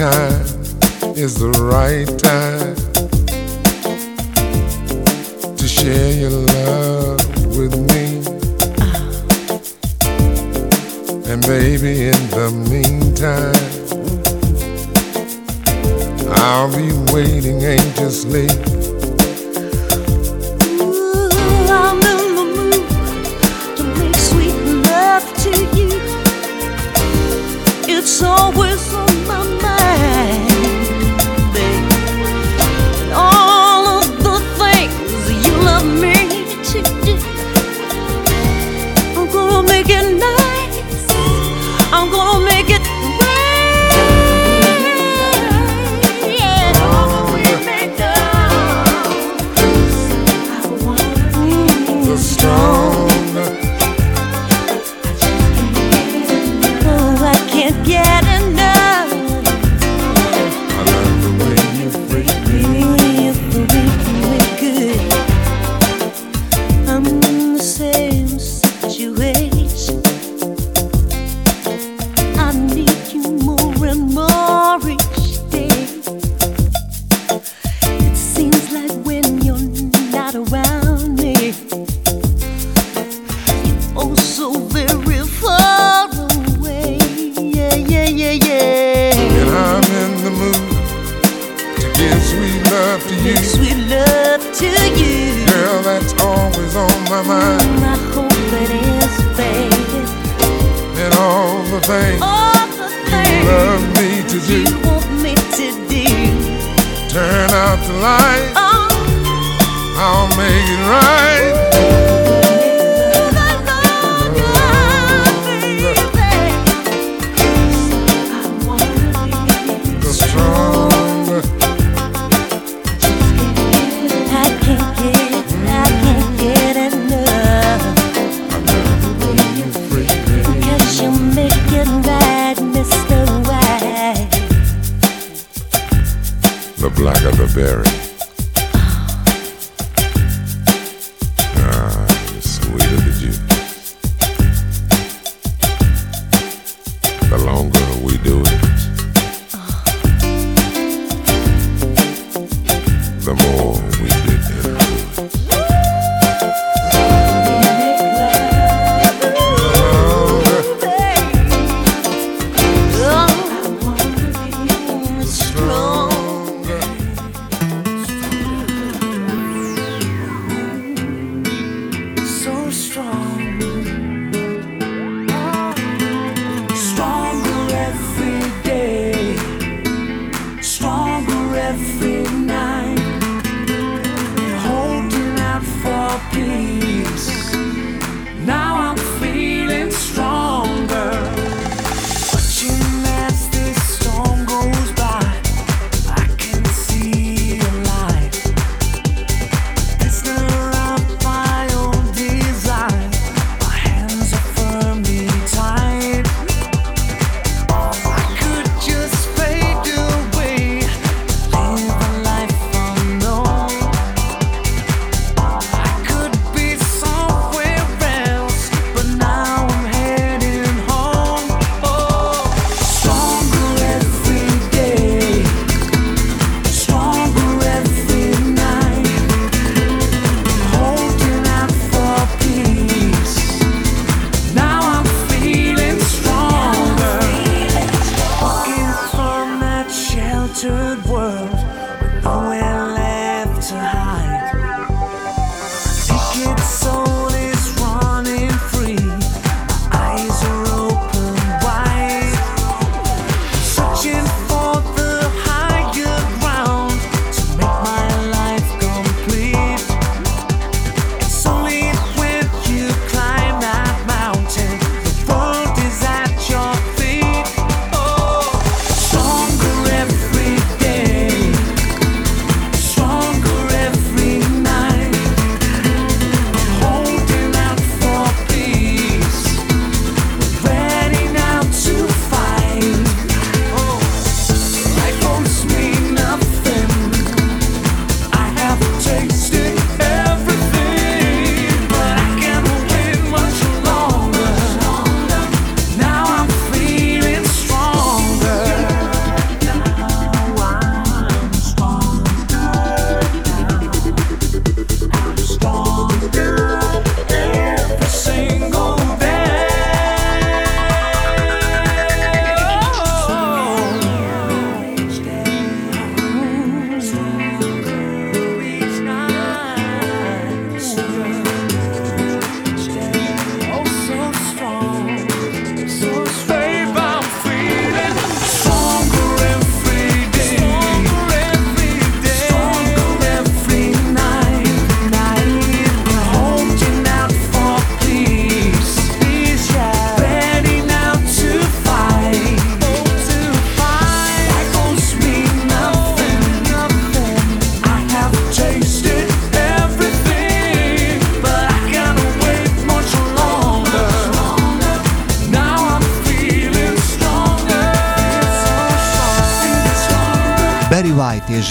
Anytime 0.00 0.46
is 1.14 1.34
the 1.38 1.50
right 1.60 2.08
time 2.18 2.74
to 5.56 5.68
share 5.68 6.12
your 6.12 6.30
love 6.30 7.20
with 7.58 7.76
me. 7.76 8.24
And 11.30 11.42
baby, 11.42 12.08
in 12.08 12.30
the 12.30 12.50
meantime, 12.70 13.54
I'll 16.32 16.74
be 16.74 16.92
waiting 17.12 17.62
anxiously. 17.62 18.48
I'm 21.68 22.00
in 22.00 22.34
the 22.38 22.46
mood 22.56 22.88
to 23.76 23.82
make 23.98 24.16
sweet 24.16 24.56
love 24.88 25.26
to 25.42 25.50
you. 25.76 25.90
It's 27.86 28.22
always 28.22 28.79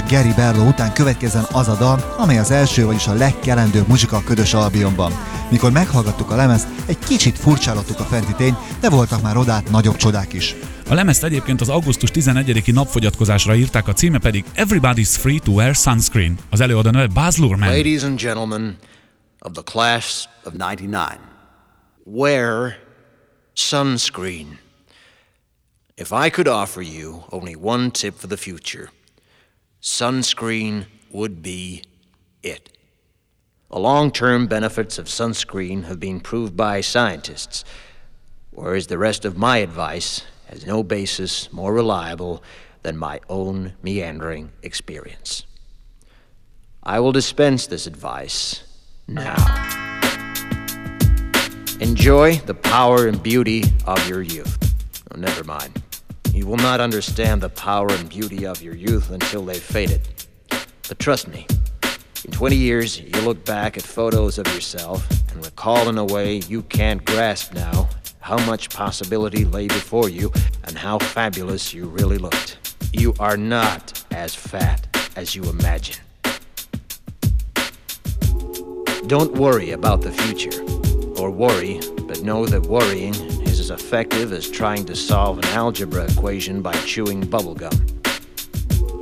Gary 0.10 0.34
Barlow 0.36 0.68
után 0.68 0.94
következzen 0.94 1.46
az 1.52 1.68
a 1.68 1.76
dal, 1.76 2.16
amely 2.18 2.38
az 2.38 2.52
első, 2.52 2.86
vagyis 2.86 3.08
a 3.08 3.14
legkelendőbb 3.14 3.88
muzsika 3.88 4.16
a 4.16 4.24
ködös 4.24 4.54
albumban. 4.54 5.12
Mikor 5.52 5.72
meghallgattuk 5.72 6.32
a 6.32 6.36
lemezt, 6.36 6.68
egy 6.86 7.00
kicsit 7.00 7.38
furcsálottuk 7.38 8.00
a 8.00 8.04
fenti 8.04 8.34
tény, 8.34 8.58
de 8.80 8.90
voltak 8.90 9.22
már 9.22 9.38
odát 9.38 9.70
nagyobb 9.70 9.96
csodák 9.96 10.34
is. 10.34 10.56
A 10.90 10.94
lemezt 10.94 11.24
egyébként 11.24 11.62
az 11.62 11.70
augusztus 11.70 12.10
11-i 12.14 12.74
napfogyatkozásra 12.74 13.56
írták, 13.56 13.88
a 13.88 13.94
címe 13.94 14.20
pedig 14.20 14.46
Everybody's 14.56 15.16
Free 15.20 15.40
to 15.44 15.52
Wear 15.52 15.76
Sunscreen. 15.76 16.38
Az 16.50 16.60
előadó 16.60 16.90
neve 16.90 17.08
Baz 17.08 17.38
Luhrmann. 17.38 17.70
Ladies 17.70 18.04
and 18.04 18.20
gentlemen 18.20 18.78
of 19.40 19.52
the 19.52 19.64
class 19.64 20.28
of 20.44 20.54
99, 20.54 21.20
wear 22.04 22.74
sunscreen. 23.54 24.60
If 25.96 26.12
I 26.26 26.30
could 26.30 26.48
offer 26.48 26.82
you 26.82 27.24
only 27.30 27.56
one 27.62 27.90
tip 27.92 28.14
for 28.18 28.28
the 28.28 28.38
future, 28.38 28.90
sunscreen 29.82 30.86
would 31.12 31.42
be 31.42 31.84
it. 32.44 32.78
The 33.70 33.80
long 33.80 34.12
term 34.12 34.48
benefits 34.48 34.98
of 34.98 35.06
sunscreen 35.06 35.84
have 35.86 36.00
been 36.00 36.20
proved 36.20 36.58
by 36.58 36.82
scientists, 36.82 37.64
whereas 38.52 38.88
the 38.88 38.98
rest 38.98 39.26
of 39.26 39.38
my 39.38 39.58
advice 39.58 40.24
has 40.48 40.66
no 40.66 40.84
basis 40.84 41.52
more 41.54 41.74
reliable 41.74 42.44
than 42.82 42.98
my 42.98 43.20
own 43.30 43.74
meandering 43.84 44.52
experience. 44.64 45.46
I 46.82 47.00
will 47.00 47.12
dispense 47.12 47.68
this 47.68 47.86
advice 47.86 48.64
now. 49.08 49.36
Enjoy 51.80 52.36
the 52.36 52.56
power 52.56 53.08
and 53.08 53.22
beauty 53.22 53.64
of 53.86 54.08
your 54.10 54.22
youth. 54.22 54.58
Oh, 55.12 55.18
never 55.18 55.44
mind. 55.44 55.82
You 56.34 56.46
will 56.46 56.58
not 56.58 56.80
understand 56.80 57.42
the 57.42 57.50
power 57.50 57.88
and 57.92 58.10
beauty 58.10 58.46
of 58.46 58.62
your 58.62 58.76
youth 58.76 59.12
until 59.12 59.46
they've 59.46 59.62
faded. 59.62 60.02
But 60.88 61.00
trust 61.00 61.28
me, 61.28 61.46
in 62.26 62.32
20 62.32 62.56
years, 62.56 63.00
you'll 63.00 63.24
look 63.24 63.44
back 63.46 63.78
at 63.78 63.84
photos 63.84 64.38
of 64.38 64.48
yourself 64.48 65.08
and 65.32 65.46
recall 65.46 65.90
in 65.90 65.98
a 65.98 66.06
way 66.06 66.38
you 66.48 66.64
can't 66.64 67.04
grasp 67.06 67.54
now 67.54 67.90
how 68.20 68.38
much 68.46 68.70
possibility 68.70 69.46
lay 69.46 69.68
before 69.68 70.10
you 70.10 70.32
and 70.66 70.78
how 70.78 71.00
fabulous 71.00 71.74
you 71.74 71.86
really 71.86 72.18
looked. 72.18 72.58
You 72.94 73.14
are 73.20 73.38
not 73.38 74.04
as 74.12 74.36
fat 74.36 74.88
as 75.16 75.36
you 75.36 75.44
imagine. 75.44 75.98
Don't 79.08 79.34
worry 79.34 79.72
about 79.72 80.02
the 80.02 80.12
future, 80.12 80.62
or 81.20 81.32
worry, 81.32 81.80
but 82.08 82.22
know 82.22 82.46
that 82.46 82.64
worrying 82.68 83.16
as 83.70 83.82
effective 83.82 84.34
as 84.34 84.50
trying 84.50 84.84
to 84.86 84.96
solve 84.96 85.38
an 85.38 85.46
algebra 85.46 86.04
equation 86.12 86.62
by 86.62 86.74
chewing 86.86 87.22
bubblegum. 87.22 87.74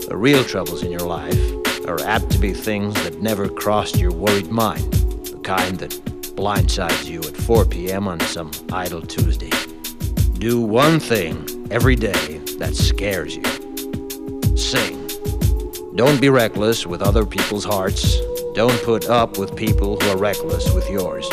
The 0.08 0.18
real 0.18 0.44
troubles 0.44 0.84
in 0.84 0.92
your 0.92 1.02
life 1.02 1.40
are 1.88 2.02
apt 2.02 2.30
to 2.32 2.38
be 2.38 2.54
things 2.54 2.94
that 3.04 3.22
never 3.22 3.48
crossed 3.48 3.98
your 3.98 4.12
worried 4.12 4.52
mind, 4.52 4.92
the 4.94 5.40
kind 5.44 5.78
that 5.80 5.92
blindsides 6.36 7.06
you 7.06 7.20
at 7.20 7.38
4 7.38 7.66
p.m. 7.66 8.08
on 8.08 8.20
some 8.22 8.52
idle 8.72 9.02
Tuesday. 9.02 9.52
Do 10.40 10.60
one 10.60 11.00
thing 11.00 11.68
every 11.72 11.96
day 11.96 12.40
that 12.60 12.76
scares 12.76 13.36
you. 13.36 13.44
Sing. 14.58 15.08
Don't 15.96 16.20
be 16.20 16.30
reckless 16.30 16.86
with 16.86 17.02
other 17.02 17.26
people's 17.26 17.64
hearts. 17.64 18.20
Don't 18.54 18.82
put 18.84 19.06
up 19.06 19.38
with 19.38 19.56
people 19.56 19.98
who 19.98 20.10
are 20.10 20.18
reckless 20.18 20.74
with 20.74 20.90
yours. 20.90 21.28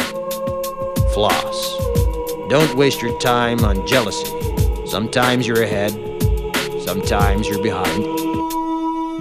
Floss. 1.15 1.84
Don't 2.49 2.77
waste 2.77 3.01
your 3.01 3.19
time 3.21 3.65
on 3.65 3.87
jealousy. 3.87 4.31
Sometimes 4.87 5.47
you're 5.47 5.63
ahead, 5.63 5.93
sometimes 6.85 7.49
you're 7.49 7.63
behind. 7.63 8.05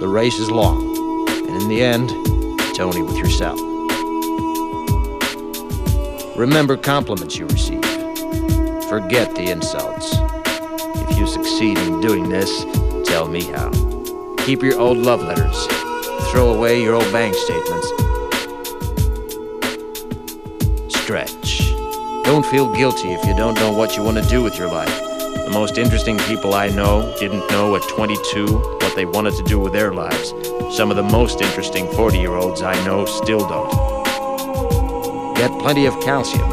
The 0.00 0.06
race 0.06 0.38
is 0.38 0.50
long, 0.50 1.28
and 1.28 1.62
in 1.62 1.68
the 1.68 1.82
end, 1.82 2.10
it's 2.60 2.78
only 2.78 3.02
with 3.02 3.16
yourself. 3.16 3.58
Remember 6.36 6.76
compliments 6.76 7.38
you 7.38 7.46
receive. 7.46 7.84
Forget 8.90 9.34
the 9.34 9.50
insults. 9.50 10.16
If 11.10 11.18
you 11.18 11.26
succeed 11.26 11.78
in 11.78 12.02
doing 12.02 12.28
this, 12.28 12.64
tell 13.08 13.26
me 13.26 13.44
how. 13.44 13.70
Keep 14.44 14.62
your 14.62 14.78
old 14.78 14.98
love 14.98 15.22
letters. 15.22 15.66
Throw 16.30 16.52
away 16.52 16.82
your 16.82 16.94
old 16.94 17.10
bank 17.10 17.34
statements. 17.34 17.88
Stretch. 20.94 21.43
Don't 22.24 22.46
feel 22.46 22.72
guilty 22.72 23.12
if 23.12 23.26
you 23.26 23.36
don't 23.36 23.54
know 23.56 23.70
what 23.70 23.98
you 23.98 24.02
want 24.02 24.16
to 24.16 24.26
do 24.30 24.42
with 24.42 24.56
your 24.58 24.68
life. 24.68 24.98
The 25.44 25.50
most 25.52 25.76
interesting 25.76 26.16
people 26.20 26.54
I 26.54 26.70
know 26.70 27.14
didn't 27.20 27.46
know 27.50 27.76
at 27.76 27.82
22 27.82 28.46
what 28.46 28.96
they 28.96 29.04
wanted 29.04 29.34
to 29.34 29.42
do 29.42 29.60
with 29.60 29.74
their 29.74 29.92
lives. 29.92 30.30
Some 30.74 30.90
of 30.90 30.96
the 30.96 31.02
most 31.02 31.42
interesting 31.42 31.86
40 31.92 32.18
year 32.18 32.32
olds 32.32 32.62
I 32.62 32.82
know 32.86 33.04
still 33.04 33.46
don't. 33.46 33.70
Get 35.36 35.50
plenty 35.60 35.84
of 35.84 36.00
calcium. 36.00 36.48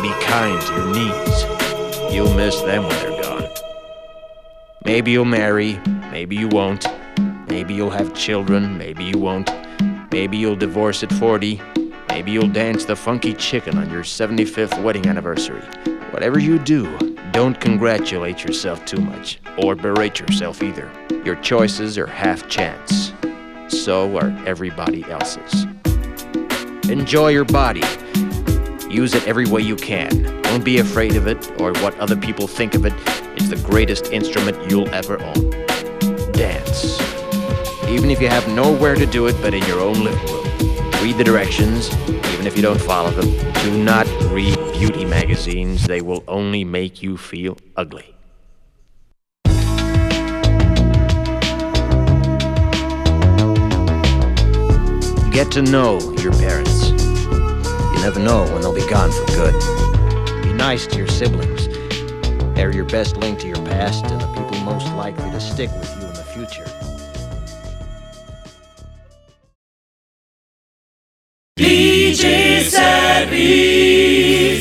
Be 0.00 0.10
kind 0.22 0.62
to 0.62 0.72
your 0.72 0.86
knees. 0.94 2.14
You'll 2.14 2.32
miss 2.34 2.60
them 2.60 2.84
when 2.84 2.96
they're 3.00 3.22
gone. 3.22 3.48
Maybe 4.84 5.10
you'll 5.10 5.24
marry, 5.24 5.80
maybe 6.12 6.36
you 6.36 6.46
won't. 6.46 6.86
Maybe 7.48 7.74
you'll 7.74 7.90
have 7.90 8.14
children, 8.14 8.78
maybe 8.78 9.02
you 9.02 9.18
won't. 9.18 9.50
Maybe 10.12 10.36
you'll 10.36 10.54
divorce 10.54 11.02
at 11.02 11.12
40. 11.12 11.60
Maybe 12.14 12.30
you'll 12.30 12.46
dance 12.46 12.84
the 12.84 12.94
funky 12.94 13.34
chicken 13.34 13.76
on 13.76 13.90
your 13.90 14.04
75th 14.04 14.80
wedding 14.84 15.06
anniversary. 15.06 15.62
Whatever 16.12 16.38
you 16.38 16.60
do, 16.60 16.96
don't 17.32 17.60
congratulate 17.60 18.44
yourself 18.44 18.84
too 18.84 19.00
much, 19.00 19.40
or 19.58 19.74
berate 19.74 20.20
yourself 20.20 20.62
either. 20.62 20.88
Your 21.24 21.34
choices 21.34 21.98
are 21.98 22.06
half 22.06 22.48
chance. 22.48 23.12
So 23.66 24.16
are 24.16 24.32
everybody 24.46 25.02
else's. 25.10 25.64
Enjoy 26.88 27.30
your 27.30 27.44
body. 27.44 27.82
Use 28.88 29.14
it 29.14 29.26
every 29.26 29.46
way 29.46 29.62
you 29.62 29.74
can. 29.74 30.40
Don't 30.42 30.64
be 30.64 30.78
afraid 30.78 31.16
of 31.16 31.26
it 31.26 31.60
or 31.60 31.72
what 31.82 31.98
other 31.98 32.16
people 32.16 32.46
think 32.46 32.76
of 32.76 32.86
it. 32.86 32.92
It's 33.36 33.48
the 33.48 33.60
greatest 33.68 34.12
instrument 34.12 34.70
you'll 34.70 34.88
ever 34.90 35.20
own. 35.20 35.50
Dance. 36.30 37.00
Even 37.88 38.08
if 38.08 38.20
you 38.22 38.28
have 38.28 38.46
nowhere 38.54 38.94
to 38.94 39.04
do 39.04 39.26
it 39.26 39.34
but 39.42 39.52
in 39.52 39.64
your 39.64 39.80
own 39.80 40.04
living 40.04 40.24
room. 40.26 40.43
Read 41.04 41.18
the 41.18 41.24
directions, 41.24 41.94
even 42.32 42.46
if 42.46 42.56
you 42.56 42.62
don't 42.62 42.80
follow 42.80 43.10
them. 43.10 43.28
Do 43.62 43.84
not 43.84 44.06
read 44.32 44.56
beauty 44.72 45.04
magazines, 45.04 45.86
they 45.86 46.00
will 46.00 46.24
only 46.26 46.64
make 46.64 47.02
you 47.02 47.18
feel 47.18 47.58
ugly. 47.76 48.16
Get 55.30 55.52
to 55.52 55.60
know 55.60 56.00
your 56.22 56.32
parents. 56.32 56.88
You 56.88 58.00
never 58.00 58.18
know 58.18 58.44
when 58.44 58.62
they'll 58.62 58.74
be 58.74 58.88
gone 58.88 59.12
for 59.12 59.26
good. 59.32 60.42
Be 60.42 60.54
nice 60.54 60.86
to 60.86 60.96
your 60.96 61.08
siblings. 61.08 61.68
They're 62.54 62.74
your 62.74 62.86
best 62.86 63.18
link 63.18 63.40
to 63.40 63.46
your 63.46 63.62
past 63.66 64.06
and 64.06 64.22
the 64.22 64.26
people 64.28 64.58
most 64.60 64.86
likely 64.94 65.30
to 65.32 65.38
stick 65.38 65.70
with 65.72 65.94
you 66.00 66.06
in 66.06 66.14
the 66.14 66.24
future. 66.24 66.63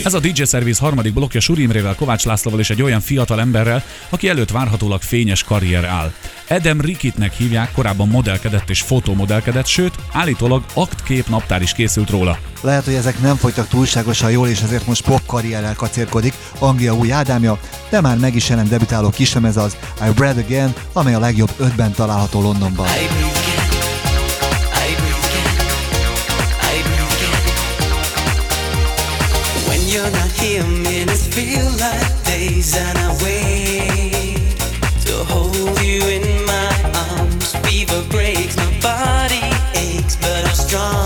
Ez 0.04 0.14
a 0.14 0.20
DJ 0.20 0.44
Service 0.44 0.82
harmadik 0.82 1.14
blokja 1.14 1.40
Suri 1.40 1.62
Imrével, 1.62 1.96
Kovács 1.96 2.26
Lászlóval 2.26 2.60
és 2.60 2.70
egy 2.70 2.82
olyan 2.82 3.02
fiatal 3.02 3.40
emberrel, 3.40 3.84
aki 4.10 4.30
előtt 4.30 4.52
várhatólag 4.52 5.02
fényes 5.02 5.44
karrier 5.44 5.86
áll. 5.86 6.12
Adam 6.50 6.82
Rikitnek 6.82 7.34
hívják, 7.34 7.72
korábban 7.72 8.08
modellkedett 8.08 8.70
és 8.70 8.82
fotomodellkedett, 8.82 9.66
sőt, 9.66 9.96
állítólag 10.12 10.64
aktkép 10.74 11.28
naptár 11.28 11.62
is 11.62 11.74
készült 11.74 12.10
róla. 12.10 12.38
Lehet, 12.62 12.86
hogy 12.86 12.94
ezek 12.94 13.20
nem 13.20 13.36
folytak 13.36 13.68
túlságosan 13.68 14.32
jól, 14.32 14.48
és 14.48 14.62
ezért 14.62 14.88
most 14.88 15.04
pop 15.04 15.26
karrierrel 15.26 15.76
kacérkodik, 15.76 16.34
Anglia 16.60 16.96
új 16.96 17.12
Ádámja, 17.12 17.60
de 17.90 18.02
már 18.02 18.18
meg 18.18 18.36
is 18.36 18.50
jelent 18.50 18.70
debütáló 18.70 19.10
kislemez 19.10 19.58
az 19.58 19.78
I 20.08 20.12
Bread 20.16 20.38
Again, 20.38 20.74
amely 20.94 21.14
a 21.14 21.20
legjobb 21.20 21.52
ötben 21.58 21.92
található 21.92 22.42
Londonban. 22.42 22.88
When 22.88 23.43
you're 29.94 30.10
not 30.10 30.32
here, 30.32 30.64
minutes 30.64 31.28
feel 31.28 31.70
like 31.78 32.24
days, 32.26 32.76
and 32.76 32.98
I 32.98 33.10
wait 33.22 34.42
to 35.06 35.24
hold 35.32 35.80
you 35.82 36.02
in 36.18 36.46
my 36.48 36.72
arms. 37.12 37.56
Fever 37.58 38.02
breaks, 38.10 38.58
my 38.58 38.72
body 38.82 39.44
aches, 39.76 40.16
but 40.16 40.48
I'm 40.50 40.56
strong, 40.56 41.03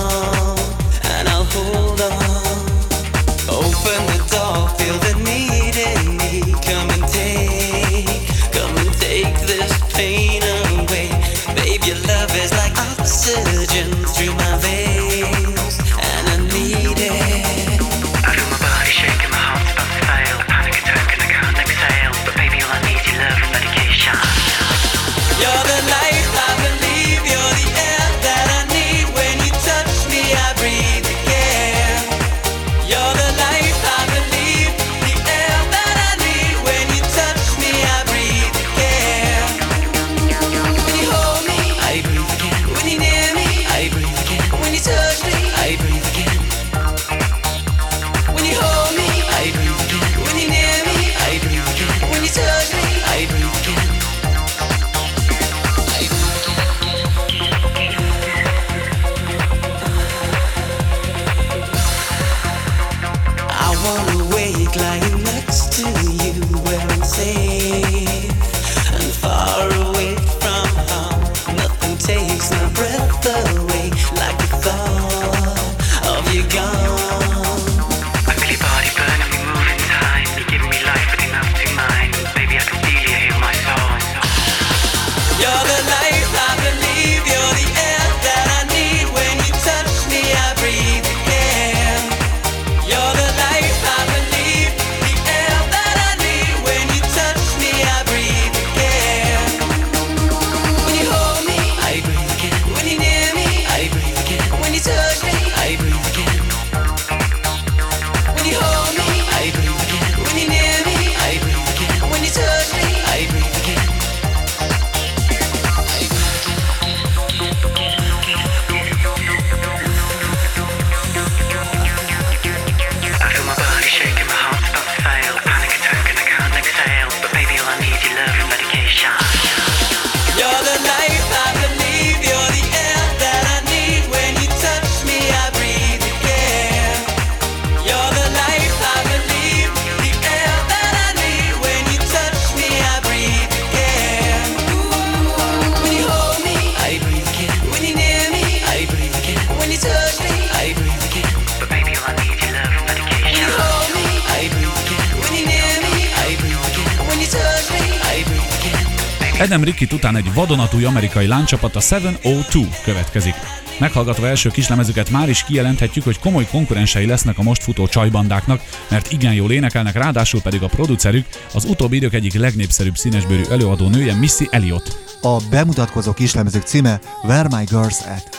Rikit 159.68 159.94
után 159.94 160.16
egy 160.16 160.34
vadonatúj 160.34 160.86
amerikai 160.86 161.28
lánycsapat 161.28 161.76
a 161.76 161.80
702 161.80 162.70
következik. 162.84 163.34
Meghallgatva 163.80 164.28
első 164.28 164.50
kislemezüket 164.50 165.10
már 165.10 165.30
is 165.30 165.44
kijelenthetjük, 165.44 166.04
hogy 166.04 166.20
komoly 166.20 166.48
konkurensei 166.52 167.06
lesznek 167.06 167.38
a 167.38 167.44
most 167.44 167.64
futó 167.64 167.88
csajbandáknak, 167.88 168.62
mert 168.90 169.12
igen 169.12 169.34
jól 169.34 169.52
énekelnek, 169.52 169.94
ráadásul 169.94 170.42
pedig 170.42 170.64
a 170.64 170.68
producerük 170.68 171.26
az 171.54 171.66
utóbbi 171.66 171.96
idők 171.96 172.14
egyik 172.14 172.34
legnépszerűbb 172.34 172.96
színesbőrű 172.96 173.44
előadó 173.50 173.88
nője 173.88 174.14
Missy 174.14 174.48
Elliot. 174.52 175.18
A 175.22 175.38
bemutatkozó 175.50 176.14
kislemezük 176.14 176.64
címe 176.64 177.00
Where 177.24 177.48
My 177.58 177.64
Girls 177.64 178.00
At. 178.00 178.37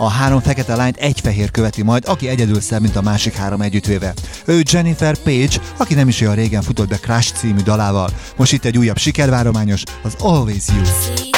A 0.00 0.08
három 0.08 0.40
fekete 0.40 0.76
lányt 0.76 0.96
egy 0.96 1.20
fehér 1.20 1.50
követi 1.50 1.82
majd, 1.82 2.04
aki 2.06 2.28
egyedül 2.28 2.60
szem, 2.60 2.82
mint 2.82 2.96
a 2.96 3.02
másik 3.02 3.34
három 3.34 3.60
együttvéve. 3.60 4.14
Ő 4.44 4.62
Jennifer 4.70 5.16
Page, 5.16 5.60
aki 5.76 5.94
nem 5.94 6.08
is 6.08 6.20
olyan 6.20 6.34
régen 6.34 6.62
futott 6.62 6.88
be 6.88 6.96
Crash 6.96 7.32
című 7.34 7.60
dalával. 7.62 8.10
Most 8.36 8.52
itt 8.52 8.64
egy 8.64 8.78
újabb 8.78 8.98
sikervárományos, 8.98 9.82
az 10.02 10.14
Always 10.18 10.64
You. 10.68 11.29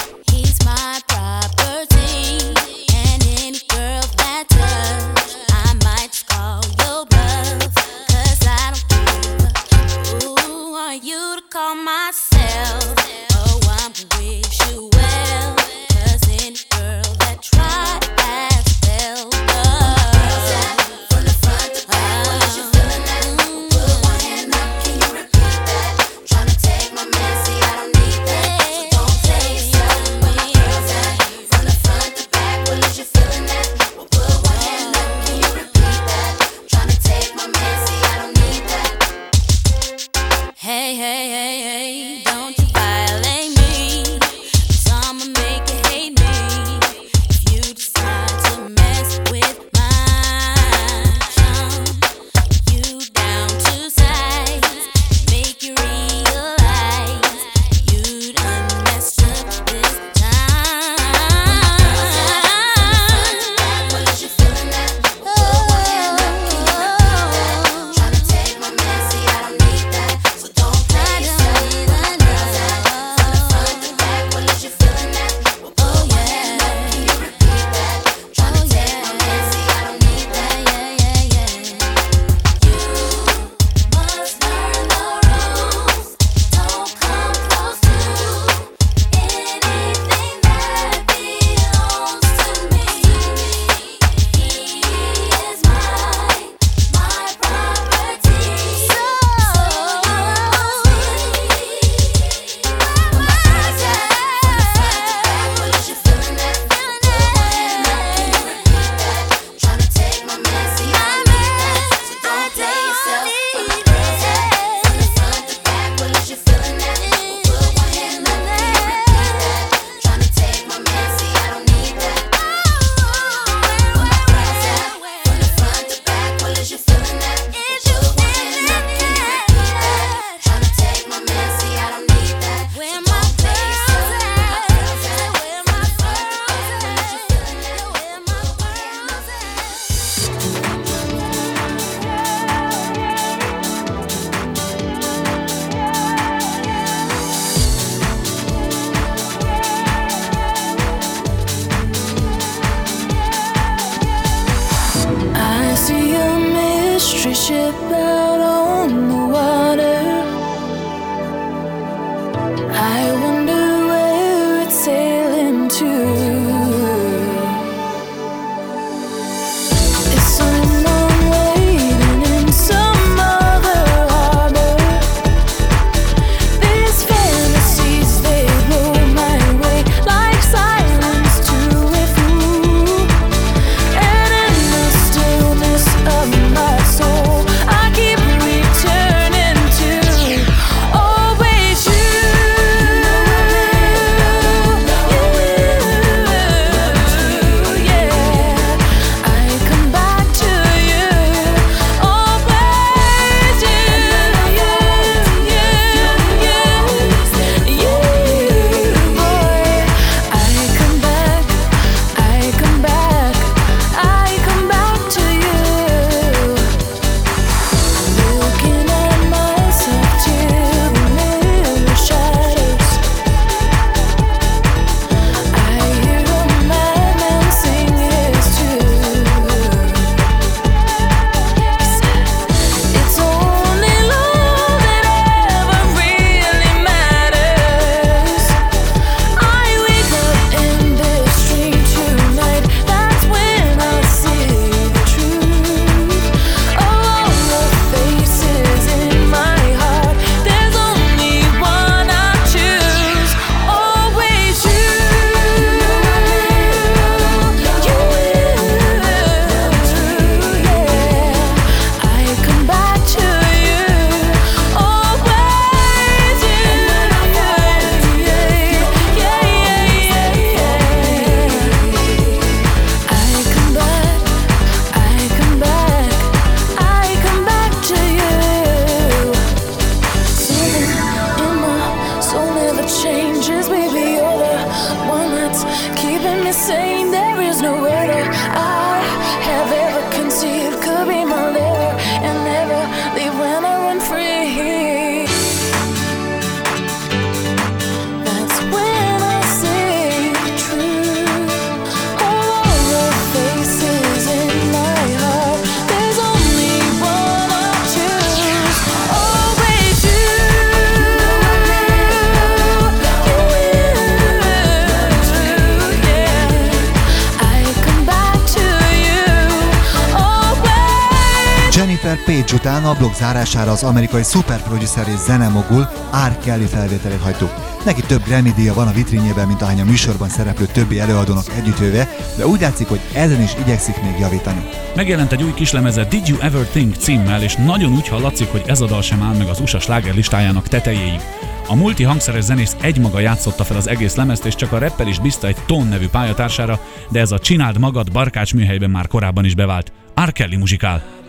Zárására 323.22 323.70
az 323.70 323.82
amerikai 323.82 324.22
szuperproducer 324.22 325.08
és 325.08 325.18
zenemogul 325.18 325.88
R. 326.26 326.38
Kelly 326.44 326.64
felvételét 326.64 327.20
hagytuk. 327.20 327.50
Neki 327.84 328.02
több 328.02 328.24
Grammy 328.24 328.52
díja 328.56 328.74
van 328.74 328.88
a 328.88 328.92
vitrínjében, 328.92 329.46
mint 329.46 329.62
ahány 329.62 329.80
a 329.80 329.84
műsorban 329.84 330.28
szereplő 330.28 330.66
többi 330.66 331.00
előadónak 331.00 331.44
együttvéve, 331.56 332.08
de 332.36 332.46
úgy 332.46 332.60
látszik, 332.60 332.88
hogy 332.88 333.00
ezen 333.14 333.42
is 333.42 333.50
igyekszik 333.64 334.02
még 334.02 334.18
javítani. 334.18 334.68
Megjelent 334.96 335.32
egy 335.32 335.42
új 335.42 335.54
kislemeze 335.54 336.04
Did 336.04 336.28
You 336.28 336.38
Ever 336.38 336.66
Think 336.66 336.94
címmel, 336.94 337.42
és 337.42 337.54
nagyon 337.54 337.92
úgy 337.92 338.08
hallatszik, 338.08 338.48
hogy 338.48 338.62
ez 338.66 338.80
a 338.80 338.86
dal 338.86 339.02
sem 339.02 339.22
áll 339.22 339.36
meg 339.36 339.48
az 339.48 339.60
USA 339.60 339.80
sláger 339.80 340.14
listájának 340.14 340.68
tetejéig. 340.68 341.20
A 341.68 341.74
multi 341.74 342.02
hangszeres 342.02 342.44
zenész 342.44 342.76
egymaga 342.80 343.20
játszotta 343.20 343.64
fel 343.64 343.76
az 343.76 343.88
egész 343.88 344.14
lemezt, 344.14 344.44
és 344.44 344.54
csak 344.54 344.72
a 344.72 344.78
rapper 344.78 345.08
is 345.08 345.18
bízta 345.18 345.46
egy 345.46 345.56
Tone 345.66 345.88
nevű 345.88 346.08
pályatársára, 346.08 346.80
de 347.08 347.20
ez 347.20 347.32
a 347.32 347.38
csináld 347.38 347.78
magad 347.78 348.12
barkács 348.12 348.54
műhelyben 348.54 348.90
már 348.90 349.06
korábban 349.06 349.44
is 349.44 349.54
bevált. 349.54 349.92
R. 350.24 350.32
Kelly 350.32 350.56
muzsikál. 350.56 351.21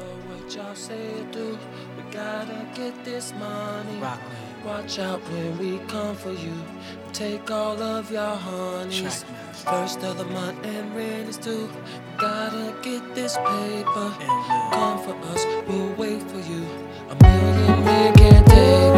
Watch 4.83 4.99
out 4.99 5.21
when 5.29 5.57
we 5.59 5.77
come 5.87 6.13
for 6.13 6.33
you. 6.33 6.53
Take 7.13 7.49
all 7.49 7.81
of 7.81 8.11
your 8.11 8.35
honeys. 8.35 9.23
First 9.53 10.03
of 10.03 10.17
the 10.17 10.25
month 10.25 10.65
and 10.65 10.93
rent 10.93 11.29
is 11.29 11.37
due. 11.37 11.69
Gotta 12.17 12.75
get 12.81 13.15
this 13.15 13.37
paper. 13.37 14.13
Come 14.73 14.99
for 14.99 15.15
us, 15.31 15.45
we'll 15.69 15.93
wait 15.93 16.21
for 16.23 16.39
you. 16.51 16.67
A 17.09 17.15
million 17.23 17.85
men 17.85 18.13
can't 18.15 18.45
take 18.45 18.92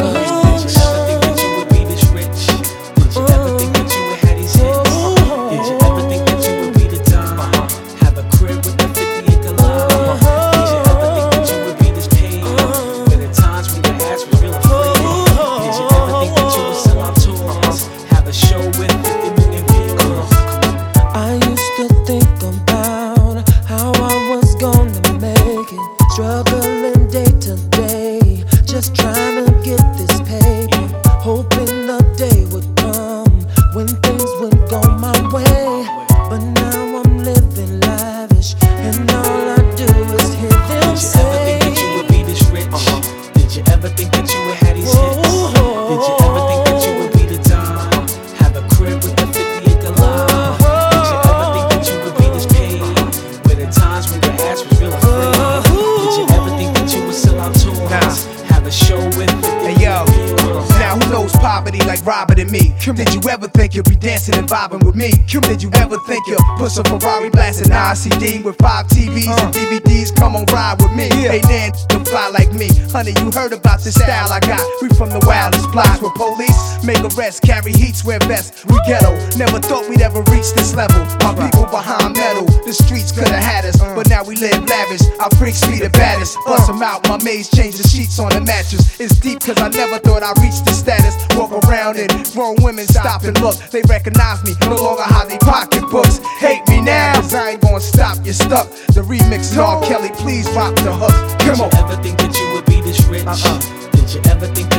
with 67.96 68.58
five 68.60 68.88
TVs 68.88 69.32
and 69.32 69.40
uh. 69.40 69.52
DVDs? 69.56 70.14
Come 70.14 70.36
on, 70.36 70.44
ride 70.52 70.76
with 70.82 70.92
me. 70.92 71.08
Hey, 71.08 71.40
Dan, 71.40 71.72
you 71.92 72.04
fly 72.04 72.28
like 72.28 72.52
me. 72.52 72.68
Honey, 72.92 73.14
you 73.24 73.32
heard 73.32 73.54
about 73.54 73.80
this 73.80 73.96
style 73.96 74.32
I 74.32 74.42
got. 74.42 74.60
We 74.82 74.90
from 74.90 75.10
the 75.12 75.24
wildest 75.26 75.72
blocks 75.72 76.02
where 76.02 76.12
police 76.12 76.84
make 76.84 77.00
arrests, 77.00 77.40
carry 77.40 77.72
heats, 77.72 78.04
wear 78.04 78.20
vests. 78.28 78.66
We 78.66 78.76
ghetto, 78.86 79.16
never 79.38 79.60
thought 79.60 79.88
we'd 79.90 80.02
ever 80.02 80.20
reach 80.28 80.52
this 80.52 80.76
level. 80.76 81.00
My 81.24 81.32
people 81.40 81.72
behind 81.72 82.18
metal, 82.18 82.46
the 82.68 82.74
streets 82.74 83.14
could 83.14 83.30
have 83.30 83.42
had 83.42 83.64
us, 83.64 83.80
uh. 83.80 83.96
but 83.96 84.10
now 84.10 84.26
we 84.26 84.36
live 84.36 84.60
lavish. 84.68 85.02
Our 85.20 85.32
freaks 85.40 85.66
be 85.66 85.80
the 85.80 85.90
baddest. 85.90 86.38
Uh. 86.46 86.58
Bust 86.58 86.70
'em 86.70 86.84
out, 86.84 87.08
my 87.08 87.24
maids 87.24 87.50
change 87.50 87.78
the 87.78 87.88
sheets 87.88 88.20
on 88.20 88.30
the 88.36 88.42
mattress. 88.42 89.00
It's 89.00 89.16
deep 89.16 89.40
cause 89.40 89.60
I 89.62 89.70
never 89.70 90.00
thought 90.00 90.22
I'd 90.22 90.38
reach 90.44 90.60
this 90.68 90.80
status. 90.80 91.16
Walk 91.36 91.52
around 91.66 91.98
and 91.98 92.10
grown 92.34 92.56
women 92.62 92.88
stop 92.88 93.24
and 93.24 93.40
look. 93.42 93.58
They 93.72 93.82
recognize 93.90 94.44
me, 94.44 94.56
no 94.62 94.76
longer 94.76 95.04
hide 95.04 95.30
they 95.30 95.38
pocketbooks. 95.40 96.20
Hate 96.40 96.68
me 96.70 96.82
now, 96.82 97.16
cause 97.16 97.34
I 97.34 97.52
ain't 97.52 97.62
gonna 97.62 97.80
stop, 97.80 98.18
you're 98.24 98.34
stuck. 98.34 98.70
The 98.94 99.02
remix 99.02 99.52
is 99.52 99.58
all 99.58 99.84
Kelly, 99.84 100.10
please 100.16 100.50
rock 100.52 100.76
the 100.78 100.94
hook. 100.94 101.40
Come 101.40 101.62
on. 101.62 101.70
Did 101.70 101.80
you 101.80 101.86
ever 101.86 102.04
think 102.04 102.18
that 102.20 102.40
you 102.40 102.54
would 102.54 102.66
be 102.66 102.82
this 102.82 103.04
rich? 103.06 103.26
Uh-uh. 103.26 103.92
Did 103.92 104.14
you 104.14 104.22
ever 104.32 104.48
think 104.48 104.75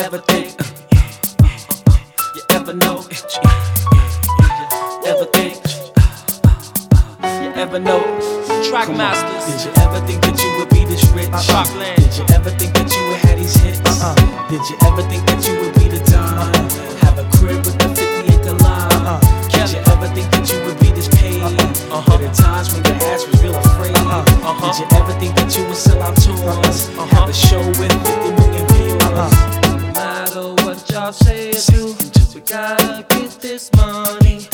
Ever 0.00 0.16
think? 0.18 0.56
Uh, 0.58 1.92
you 2.34 2.42
ever 2.56 2.72
know? 2.72 3.04
Ever 5.04 5.26
think? 5.28 5.60
You 7.20 7.52
ever 7.60 7.78
know? 7.78 8.00
Uh, 8.00 8.48
uh, 8.48 8.64
Track 8.64 8.86
Come 8.86 8.92
on. 8.92 9.12
masters. 9.12 9.44
Did 9.44 9.60
you 9.60 9.82
ever 9.84 10.00
think 10.06 10.22
that 10.22 10.40
you 10.40 10.56
would 10.56 10.70
be 10.70 10.86
this 10.86 11.04
rich? 11.12 11.28
Shockland. 11.44 11.96
Did 12.00 12.16
you 12.16 12.24
ever 12.32 12.48
think 12.48 12.72
that 12.80 12.88
you 12.88 13.02
would 13.08 13.20
have 13.28 13.38
these 13.38 13.54
hits? 13.60 13.80
Uh-uh. 13.84 14.48
Did 14.48 14.64
you 14.70 14.76
ever 14.88 15.02
think 15.02 15.26
that 15.28 15.46
you 15.46 15.60
would 15.60 15.74
be 15.76 15.92
the 15.92 16.00
dime? 16.08 16.48
Uh-uh. 16.48 16.96
Have 17.04 17.18
a 17.20 17.28
crib 17.36 17.60
with 17.60 17.76
a 17.84 17.88
50 17.92 18.32
acre 18.32 18.56
lot? 18.64 18.88
Uh-uh. 19.04 19.20
Did 19.52 19.68
you 19.68 19.84
ever 19.84 20.08
think 20.16 20.32
that 20.32 20.48
you 20.48 20.64
would 20.64 20.80
be 20.80 20.96
this 20.96 21.08
paid? 21.12 21.44
But 21.44 21.60
at 21.60 21.92
uh-huh. 21.92 22.32
times 22.32 22.72
when 22.72 22.82
your 22.88 22.96
ass 23.04 23.28
was 23.28 23.36
real 23.44 23.54
afraid. 23.54 23.92
Uh-huh. 24.00 24.24
Did 24.24 24.80
you 24.80 24.88
uh-huh. 24.88 25.04
ever 25.04 25.12
think 25.20 25.36
that 25.36 25.52
you 25.52 25.68
would 25.68 25.76
sell 25.76 26.00
out 26.00 26.16
tours? 26.16 26.88
Have 27.12 27.28
a 27.28 27.36
show 27.36 27.60
with 27.76 27.92
50 27.92 28.32
million 28.40 28.64
viewers? 28.72 29.49
No 31.10 31.16
matter 31.16 31.24
what 31.24 31.42
y'all 31.42 31.50
say 31.50 31.50
or 31.50 32.10
do, 32.12 32.34
we 32.34 32.40
gotta 32.42 33.04
get 33.08 33.30
this 33.40 33.70
money. 33.74 34.46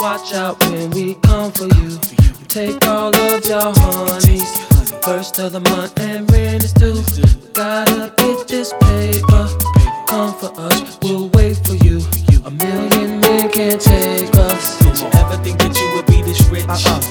Watch 0.00 0.32
out 0.32 0.58
when 0.64 0.90
we 0.92 1.14
come 1.16 1.52
for 1.52 1.64
you. 1.64 1.98
Take 2.48 2.86
all 2.86 3.14
of 3.14 3.44
your 3.44 3.72
honeys. 3.76 4.56
First 5.04 5.38
of 5.38 5.52
the 5.52 5.60
month 5.60 6.00
and 6.00 6.30
rent 6.32 6.64
is 6.64 6.72
due. 6.72 6.94
We 6.94 7.52
gotta 7.52 8.12
get 8.16 8.48
this 8.48 8.72
paper. 8.80 9.48
Come 10.08 10.32
for 10.32 10.50
us, 10.56 10.98
we'll 11.02 11.28
wait 11.30 11.58
for 11.66 11.74
you. 11.84 12.00
A 12.46 12.50
million 12.50 13.20
men 13.20 13.50
can't 13.50 13.80
take 13.80 14.34
us. 14.36 14.78
Did 14.78 14.98
you 15.00 15.06
ever 15.12 15.36
think 15.44 15.58
that 15.58 15.76
you 15.76 15.92
would 15.94 16.06
be 16.06 16.22
this 16.22 16.40
rich? 16.48 16.64
Did 16.66 17.07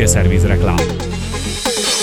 csészervíz 0.00 0.46
reklám. 0.46 0.76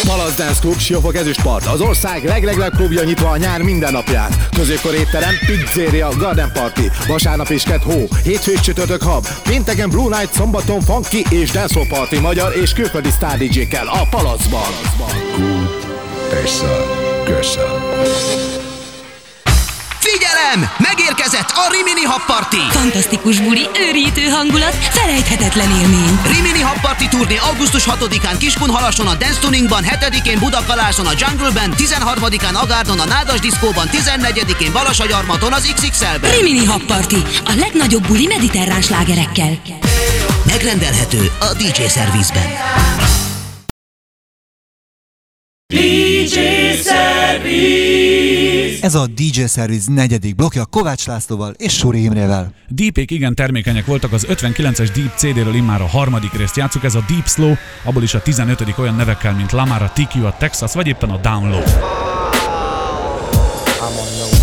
Palasz 0.05 0.35
Dance 0.35 0.79
Siófok 0.79 1.15
Ezüstpart, 1.15 1.65
az 1.65 1.81
ország 1.81 2.23
leglegleg 2.23 2.69
klubja 2.69 3.03
nyitva 3.03 3.29
a 3.29 3.37
nyár 3.37 3.61
minden 3.61 3.91
napján. 3.91 4.31
Középkor 4.55 4.93
étterem, 4.93 5.33
pizzéria, 5.45 6.09
garden 6.17 6.51
party, 6.53 6.81
vasárnap 7.07 7.49
és 7.49 7.63
kett 7.63 7.83
hó, 7.83 8.07
hétfő 8.23 8.53
csütörtök 8.53 9.01
hab, 9.01 9.27
pénteken 9.43 9.89
Blue 9.89 10.17
Night, 10.17 10.33
szombaton 10.33 10.81
funky 10.81 11.25
és 11.29 11.51
dancehall 11.51 11.87
party 11.87 12.15
magyar 12.19 12.55
és 12.55 12.73
külföldi 12.73 13.09
sztár 13.09 13.37
dj 13.37 13.75
a 13.85 14.07
Palacban. 14.09 14.71
Good, 15.37 15.85
persze, 16.29 16.85
köszönöm. 17.25 18.56
Ürem! 20.47 20.69
Megérkezett 20.77 21.49
a 21.49 21.71
Rimini 21.71 22.01
Happarti! 22.01 22.61
Fantasztikus 22.69 23.39
buli, 23.39 23.69
őrítő 23.79 24.27
hangulat, 24.27 24.75
felejthetetlen 24.75 25.71
élmény! 25.71 26.19
Rimini 26.31 26.61
Happarti 26.61 27.07
turné 27.07 27.37
augusztus 27.37 27.83
6-án 27.85 28.35
Kiskunhalason 28.39 29.07
a 29.07 29.15
Dance 29.15 29.39
Tuningban, 29.39 29.83
7-én 29.83 30.39
Budakaláson 30.39 31.05
a 31.05 31.11
Jungleben, 31.17 31.73
13-án 31.77 32.53
Agárdon 32.53 32.99
a 32.99 33.05
Nádas 33.05 33.39
Diszkóban, 33.39 33.89
14-én 33.91 34.71
Balasagyarmaton 34.71 35.53
az 35.53 35.71
XXL-ben. 35.75 36.31
Rimini 36.31 36.65
Happarti, 36.65 37.23
a 37.45 37.53
legnagyobb 37.59 38.07
buli 38.07 38.27
mediterrán 38.27 38.81
slágerekkel. 38.81 39.57
Megrendelhető 40.45 41.31
a 41.39 41.53
DJ 41.53 41.81
Service-ben. 41.87 43.26
Ez 48.87 48.95
a 48.95 49.07
DJ 49.07 49.45
Service 49.45 49.91
negyedik 49.91 50.35
blokja 50.35 50.65
Kovács 50.65 51.05
Lászlóval 51.07 51.53
és 51.57 51.73
Suri 51.73 52.03
Imrével. 52.03 52.53
Deepék 52.67 53.11
igen 53.11 53.35
termékenyek 53.35 53.85
voltak, 53.85 54.11
az 54.11 54.25
59-es 54.29 54.89
Deep 54.95 55.15
CD-ről 55.15 55.55
immár 55.55 55.81
a 55.81 55.87
harmadik 55.87 56.33
részt 56.33 56.55
játszuk, 56.55 56.83
ez 56.83 56.95
a 56.95 57.03
Deep 57.07 57.27
Slow, 57.27 57.53
abból 57.83 58.03
is 58.03 58.13
a 58.13 58.21
15 58.21 58.77
olyan 58.77 58.95
nevekkel, 58.95 59.33
mint 59.33 59.51
Lamara, 59.51 59.91
TQ, 59.93 60.25
a 60.25 60.35
Texas, 60.37 60.73
vagy 60.73 60.87
éppen 60.87 61.09
a 61.09 61.17
Download. 61.17 61.67
I'm 63.79 63.97
on 63.99 64.29
the 64.31 64.36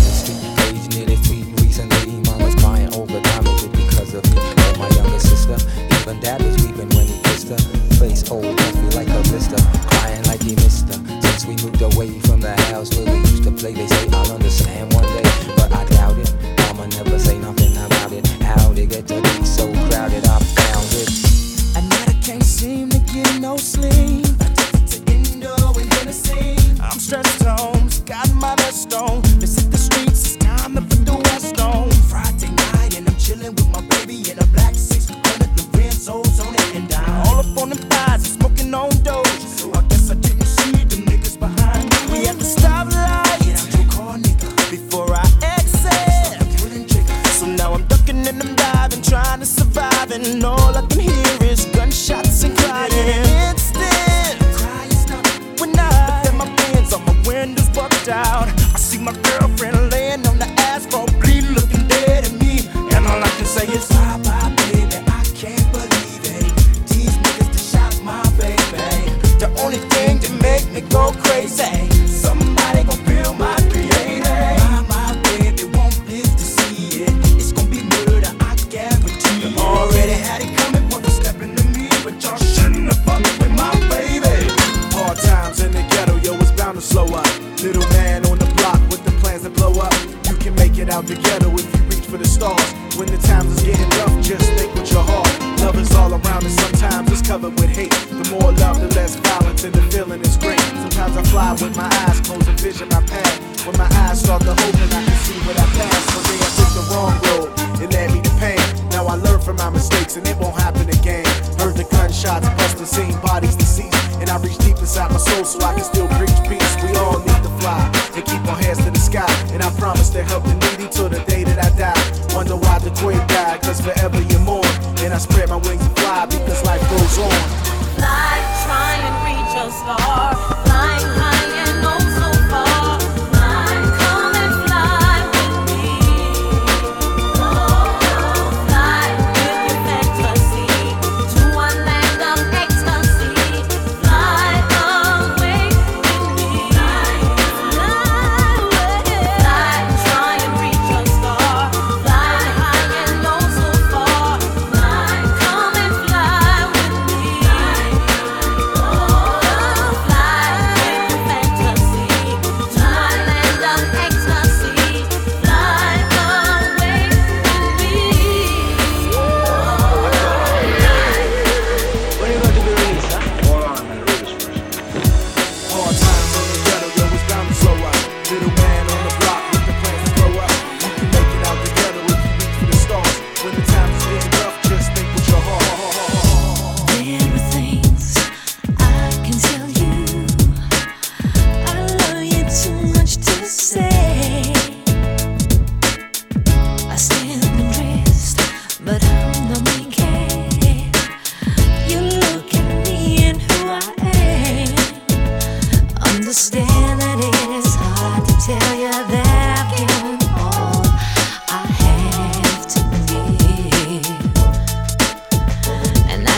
No. 50.17 50.64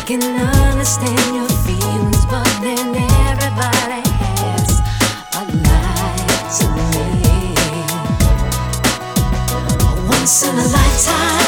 I 0.07 0.09
can 0.09 0.23
understand 0.23 1.35
your 1.35 1.49
feelings, 1.65 2.25
but 2.27 2.47
then 2.61 2.95
everybody 2.95 4.07
has 4.39 4.79
a 5.35 5.43
life 5.67 6.59
to 6.59 6.67
me. 6.93 7.53
Once 10.07 10.43
in 10.47 10.55
a 10.55 10.63
lifetime. 10.63 11.46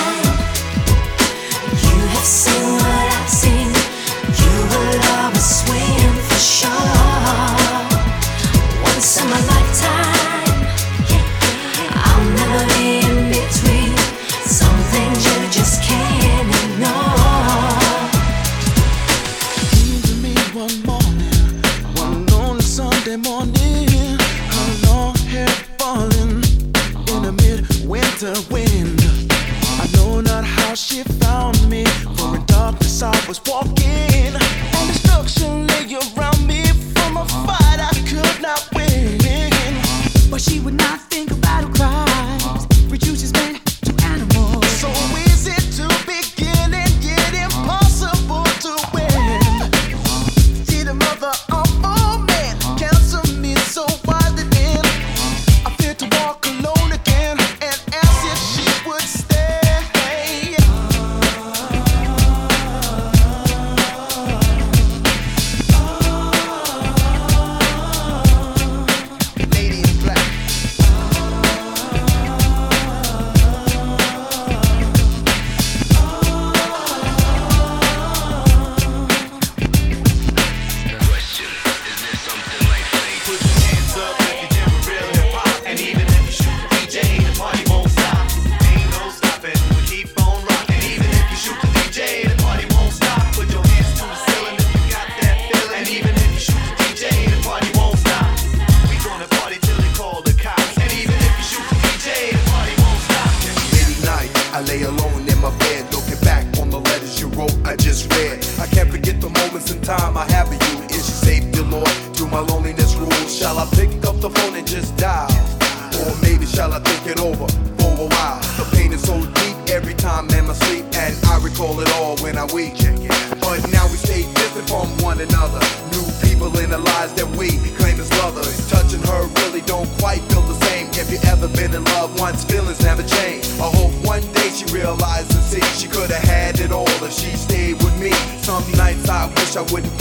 one 125.20 125.28
another. 125.28 125.60
New 125.92 126.06
people 126.22 126.48
in 126.60 126.70
the 126.70 126.78
lives 126.78 127.14
that 127.14 127.28
we 127.38 127.50
claim 127.76 128.00
as 128.00 128.12
lovers. 128.20 128.70
Touching 128.70 129.02
her 129.04 129.28
really 129.44 129.62
don't 129.62 129.90
quite 130.00 130.22
feel 130.32 130.42
the 130.44 130.54
same. 130.66 130.88
If 130.92 131.12
you 131.12 131.20
ever 131.30 131.48
been 131.48 131.74
in 131.74 131.84
love 131.96 132.18
once, 132.20 132.44
feelings 132.44 132.82
never 132.82 133.04
change. 133.04 133.46
I 133.60 133.70
hope 133.70 133.94
one 134.06 134.22
day 134.34 134.50
she 134.50 134.66
realizes, 134.74 135.36
see, 135.46 135.62
she 135.80 135.88
could 135.88 136.12
have 136.12 136.24
had 136.24 136.60
it 136.60 136.72
all 136.72 136.88
if 137.04 137.12
she 137.12 137.36
stayed 137.36 137.82
with 137.84 137.98
me. 138.00 138.12
Some 138.42 138.64
nights 138.78 139.10
I 139.10 139.28
wish 139.36 139.56
I 139.56 139.62
wouldn't 139.74 139.99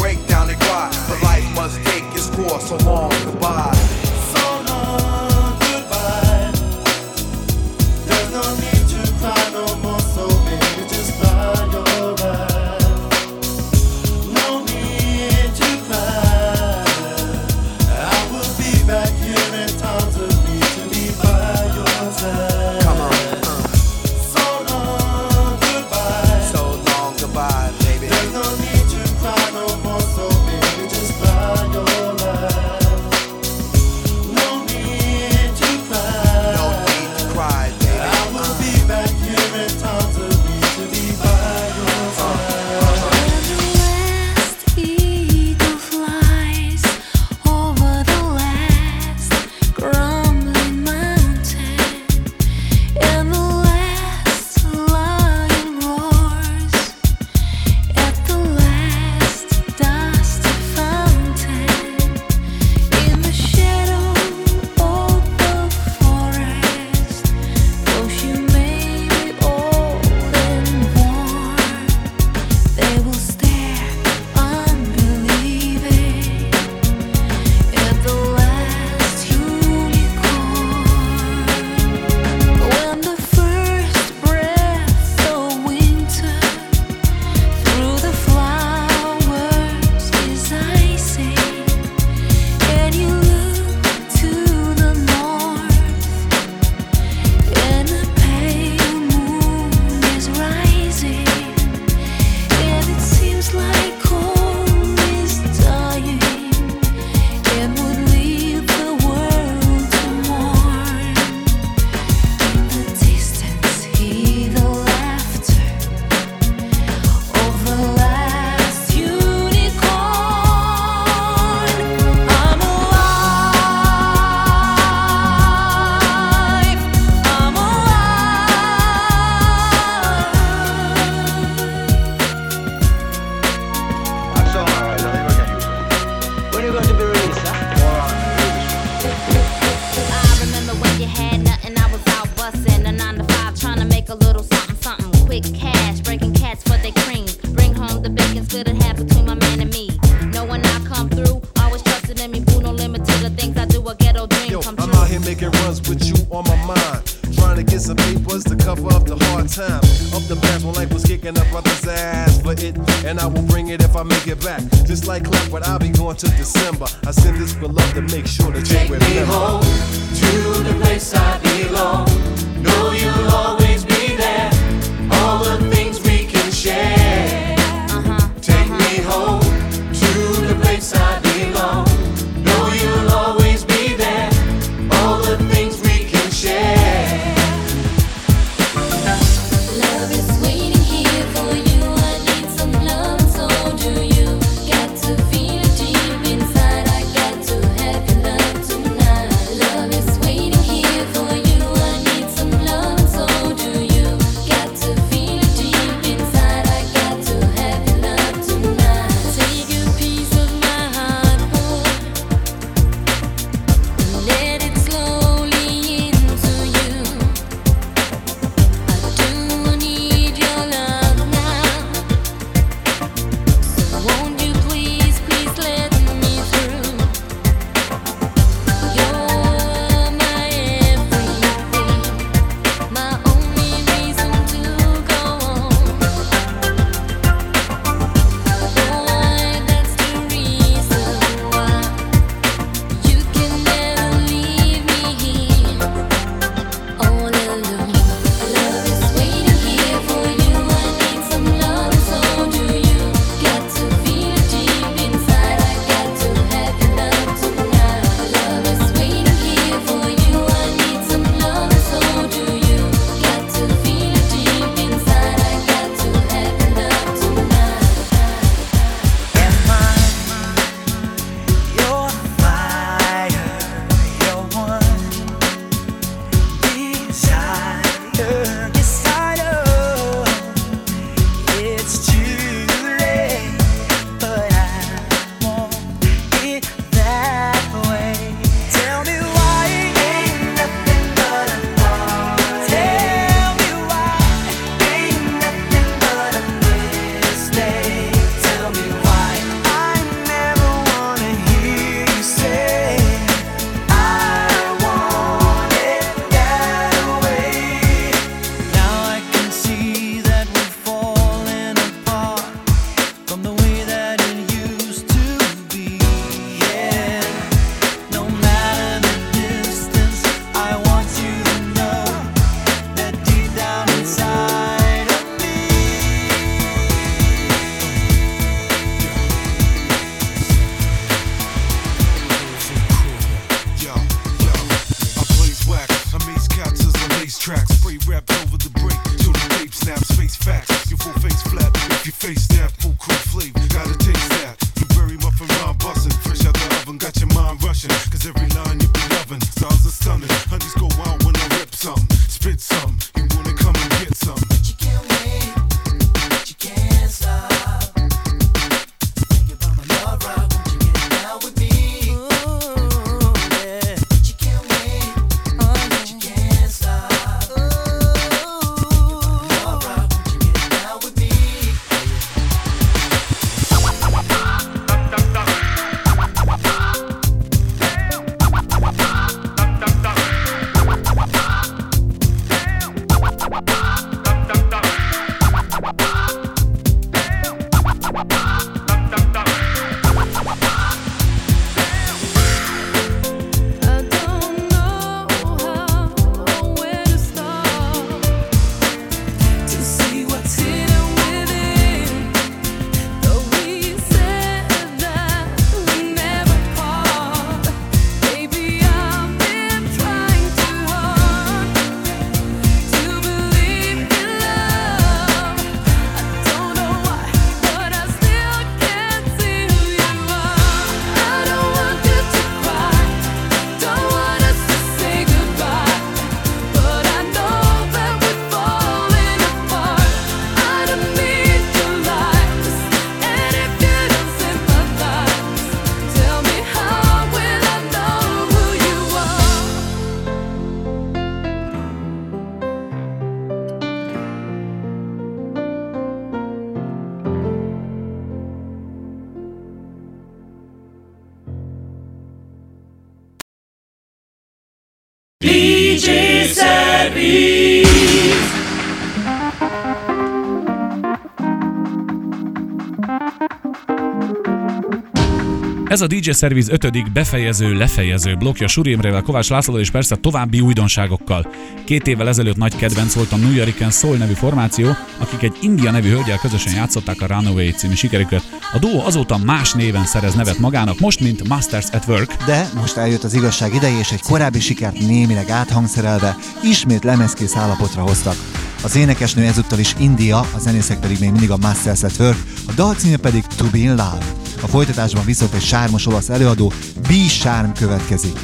Ez 465.98 466.04
a 466.04 466.16
DJ 466.16 466.30
Service 466.30 466.72
ötödik 466.72 467.12
befejező, 467.12 467.74
lefejező 467.74 468.34
blokja 468.34 468.68
Suri 468.68 468.90
Imrével, 468.90 469.22
Kovács 469.22 469.50
Lászlóval 469.50 469.82
és 469.82 469.90
persze 469.90 470.16
további 470.16 470.60
újdonságokkal. 470.60 471.46
Két 471.84 472.06
évvel 472.06 472.28
ezelőtt 472.28 472.56
nagy 472.56 472.76
kedvenc 472.76 473.14
volt 473.14 473.32
a 473.32 473.36
New 473.36 473.52
York 473.52 473.90
Soul 473.90 474.16
nevű 474.16 474.32
formáció, 474.32 474.96
akik 475.18 475.42
egy 475.42 475.56
India 475.60 475.90
nevű 475.90 476.08
hölgyel 476.08 476.38
közösen 476.38 476.74
játszották 476.74 477.20
a 477.20 477.26
Runaway 477.26 477.70
című 477.70 477.94
sikerüket. 477.94 478.42
A 478.72 478.78
duó 478.78 479.00
azóta 479.04 479.38
más 479.38 479.72
néven 479.72 480.04
szerez 480.04 480.34
nevet 480.34 480.58
magának, 480.58 480.98
most 480.98 481.20
mint 481.20 481.48
Masters 481.48 481.86
at 481.92 482.06
Work. 482.06 482.44
De 482.46 482.68
most 482.74 482.96
eljött 482.96 483.24
az 483.24 483.34
igazság 483.34 483.74
ideje, 483.74 483.98
és 483.98 484.10
egy 484.10 484.22
korábbi 484.22 484.60
sikert 484.60 484.98
némileg 484.98 485.50
áthangszerelve 485.50 486.36
ismét 486.62 487.04
lemezkész 487.04 487.56
állapotra 487.56 488.02
hoztak. 488.02 488.36
Az 488.82 488.96
énekesnő 488.96 489.44
ezúttal 489.44 489.78
is 489.78 489.94
India, 489.98 490.38
a 490.38 490.58
zenészek 490.58 491.00
pedig 491.00 491.16
még 491.20 491.30
mindig 491.30 491.50
a 491.50 491.56
Masters 491.56 492.02
at 492.02 492.18
Work, 492.18 492.38
a 492.66 492.72
dal 492.72 492.94
címe 492.94 493.16
pedig 493.16 493.44
To 493.56 493.64
Be 493.72 493.78
in 493.78 493.90
Love. 493.90 494.47
A 494.62 494.66
folytatásban 494.66 495.24
viszont 495.24 495.54
egy 495.54 495.62
sármos 495.62 496.06
olasz 496.06 496.28
előadó, 496.28 496.72
B. 497.08 497.12
Sárm 497.28 497.72
következik. 497.72 498.38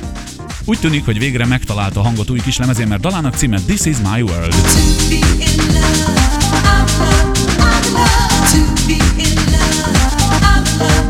Úgy 0.65 0.79
tűnik, 0.79 1.05
hogy 1.05 1.19
végre 1.19 1.47
megtalálta 1.47 2.01
a 2.01 2.03
hangot 2.03 2.31
új 2.31 2.41
kis 2.41 2.57
lemezén, 2.57 2.89
mert 2.89 3.01
dalának 3.01 3.35
címe 3.35 3.61
This 3.61 3.85
is 3.85 3.97
my 4.13 4.23
world. 4.23 4.55
With 10.77 11.04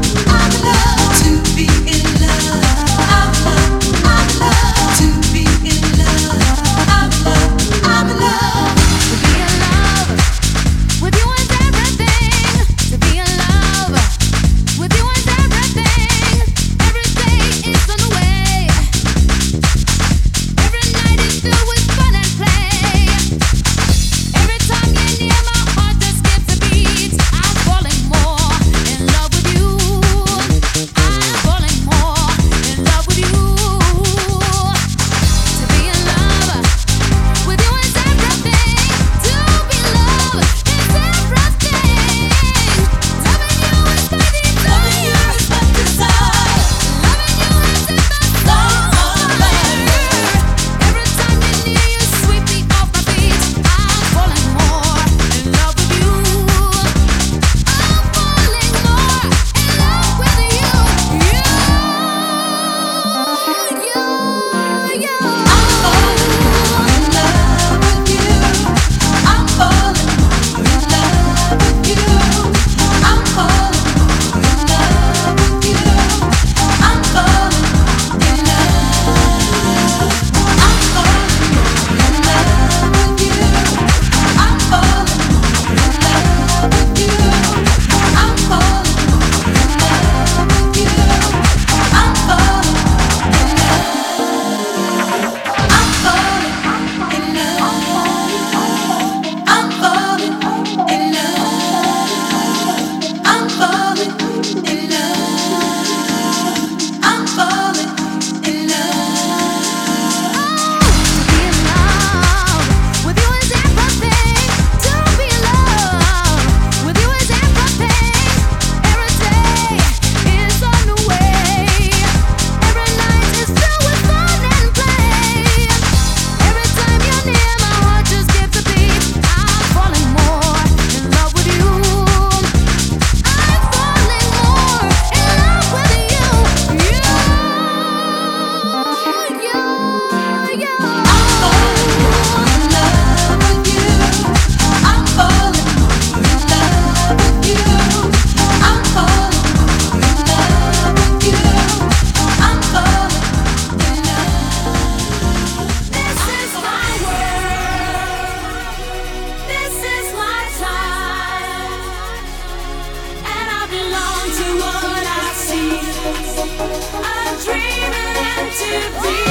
Give 168.75 169.03
me 169.03 169.24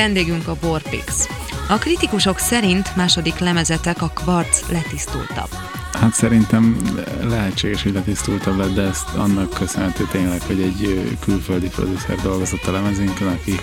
vendégünk 0.00 0.48
a 0.48 0.56
Warpix. 0.62 1.28
A 1.68 1.78
kritikusok 1.78 2.38
szerint 2.38 2.96
második 2.96 3.38
lemezetek 3.38 4.02
a 4.02 4.08
kvarc 4.08 4.70
letisztultabb. 4.70 5.48
Hát 5.92 6.12
szerintem 6.12 6.76
lehetséges, 7.22 7.82
hogy 7.82 7.92
letisztultabb 7.92 8.56
lett, 8.56 8.74
de 8.74 8.82
ezt 8.82 9.08
annak 9.16 9.54
köszönhető 9.54 10.08
tényleg, 10.10 10.42
hogy 10.42 10.60
egy 10.60 11.16
külföldi 11.20 11.68
producer 11.68 12.16
dolgozott 12.16 12.64
a 12.64 12.72
lemezünkön, 12.72 13.28
aki 13.28 13.60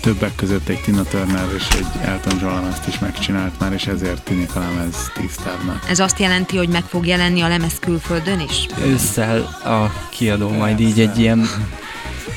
többek 0.00 0.34
között 0.34 0.68
egy 0.68 0.80
Tina 0.80 1.02
Turner 1.02 1.46
és 1.56 1.68
egy 1.68 1.86
Elton 2.02 2.38
John 2.40 2.54
lemezt 2.54 2.88
is 2.88 2.98
megcsinált 2.98 3.60
már, 3.60 3.72
és 3.72 3.86
ezért 3.86 4.22
tűnik 4.22 4.56
a 4.56 4.60
lemez 4.60 5.10
tisztábbnak. 5.14 5.88
Ez 5.88 5.98
azt 5.98 6.18
jelenti, 6.18 6.56
hogy 6.56 6.68
meg 6.68 6.84
fog 6.84 7.06
jelenni 7.06 7.40
a 7.40 7.48
lemez 7.48 7.78
külföldön 7.80 8.40
is? 8.40 8.66
Ősszel 8.84 9.40
a 9.64 10.08
kiadó 10.10 10.48
majd 10.48 10.80
így 10.80 11.00
egy 11.00 11.18
ilyen 11.18 11.48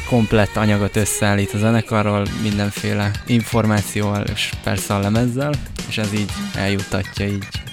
komplett 0.08 0.56
anyagot 0.56 0.96
összeállít 0.96 1.54
a 1.54 1.58
zenekarról, 1.58 2.24
mindenféle 2.42 3.12
információval 3.26 4.24
és 4.24 4.50
persze 4.64 4.94
a 4.94 5.00
lemezzel, 5.00 5.54
és 5.88 5.98
ez 5.98 6.14
így 6.14 6.32
eljuttatja 6.56 7.26
így 7.26 7.67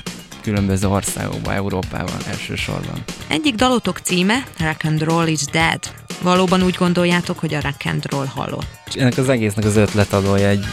különböző 0.45 0.89
országokba, 0.89 1.53
Európában 1.53 2.17
elsősorban. 2.27 3.05
Egyik 3.29 3.55
dalotok 3.55 3.99
címe 3.99 4.45
Rock 4.59 4.85
and 4.85 5.03
Roll 5.03 5.27
is 5.27 5.45
Dead. 5.45 5.81
Valóban 6.23 6.63
úgy 6.63 6.75
gondoljátok, 6.75 7.39
hogy 7.39 7.55
a 7.55 7.61
rock 7.61 7.85
and 7.85 8.05
roll 8.11 8.27
halott. 8.27 8.67
És 8.87 8.95
ennek 8.95 9.17
az 9.17 9.29
egésznek 9.29 9.65
az 9.65 9.77
ötletadója 9.77 10.49
egy 10.49 10.65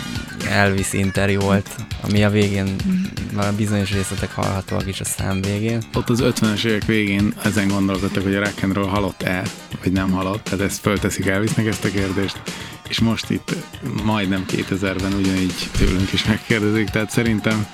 Elvis 0.50 0.94
interjú 0.94 1.40
volt, 1.40 1.70
ami 2.02 2.24
a 2.24 2.30
végén 2.30 2.76
már 3.36 3.54
bizonyos 3.54 3.92
részletek 3.92 4.32
hallhatóak 4.32 4.88
is 4.88 5.00
a 5.00 5.06
szám 5.06 5.42
végén. 5.42 5.82
Ott 5.94 6.10
az 6.10 6.20
50-es 6.24 6.64
évek 6.64 6.86
végén 6.86 7.34
ezen 7.44 7.68
gondolkodtak, 7.68 8.24
hogy 8.24 8.36
a 8.36 8.40
rock 8.40 8.64
and 8.64 8.74
roll 8.74 8.88
halott-e, 8.88 9.44
vagy 9.84 9.92
nem 9.92 10.12
halott, 10.12 10.44
tehát 10.44 10.66
ezt 10.66 10.80
fölteszik 10.80 11.26
Elvisnek 11.26 11.66
ezt 11.66 11.86
a 11.86 11.90
kérdést, 11.90 12.42
és 12.90 13.00
most 13.00 13.30
itt 13.30 13.56
majdnem 14.04 14.46
2000-ben 14.48 15.14
ugyanígy 15.14 15.70
tőlünk 15.78 16.14
is 16.14 16.26
megkérdezik, 16.26 16.90
tehát 16.90 17.10
szerintem 17.10 17.66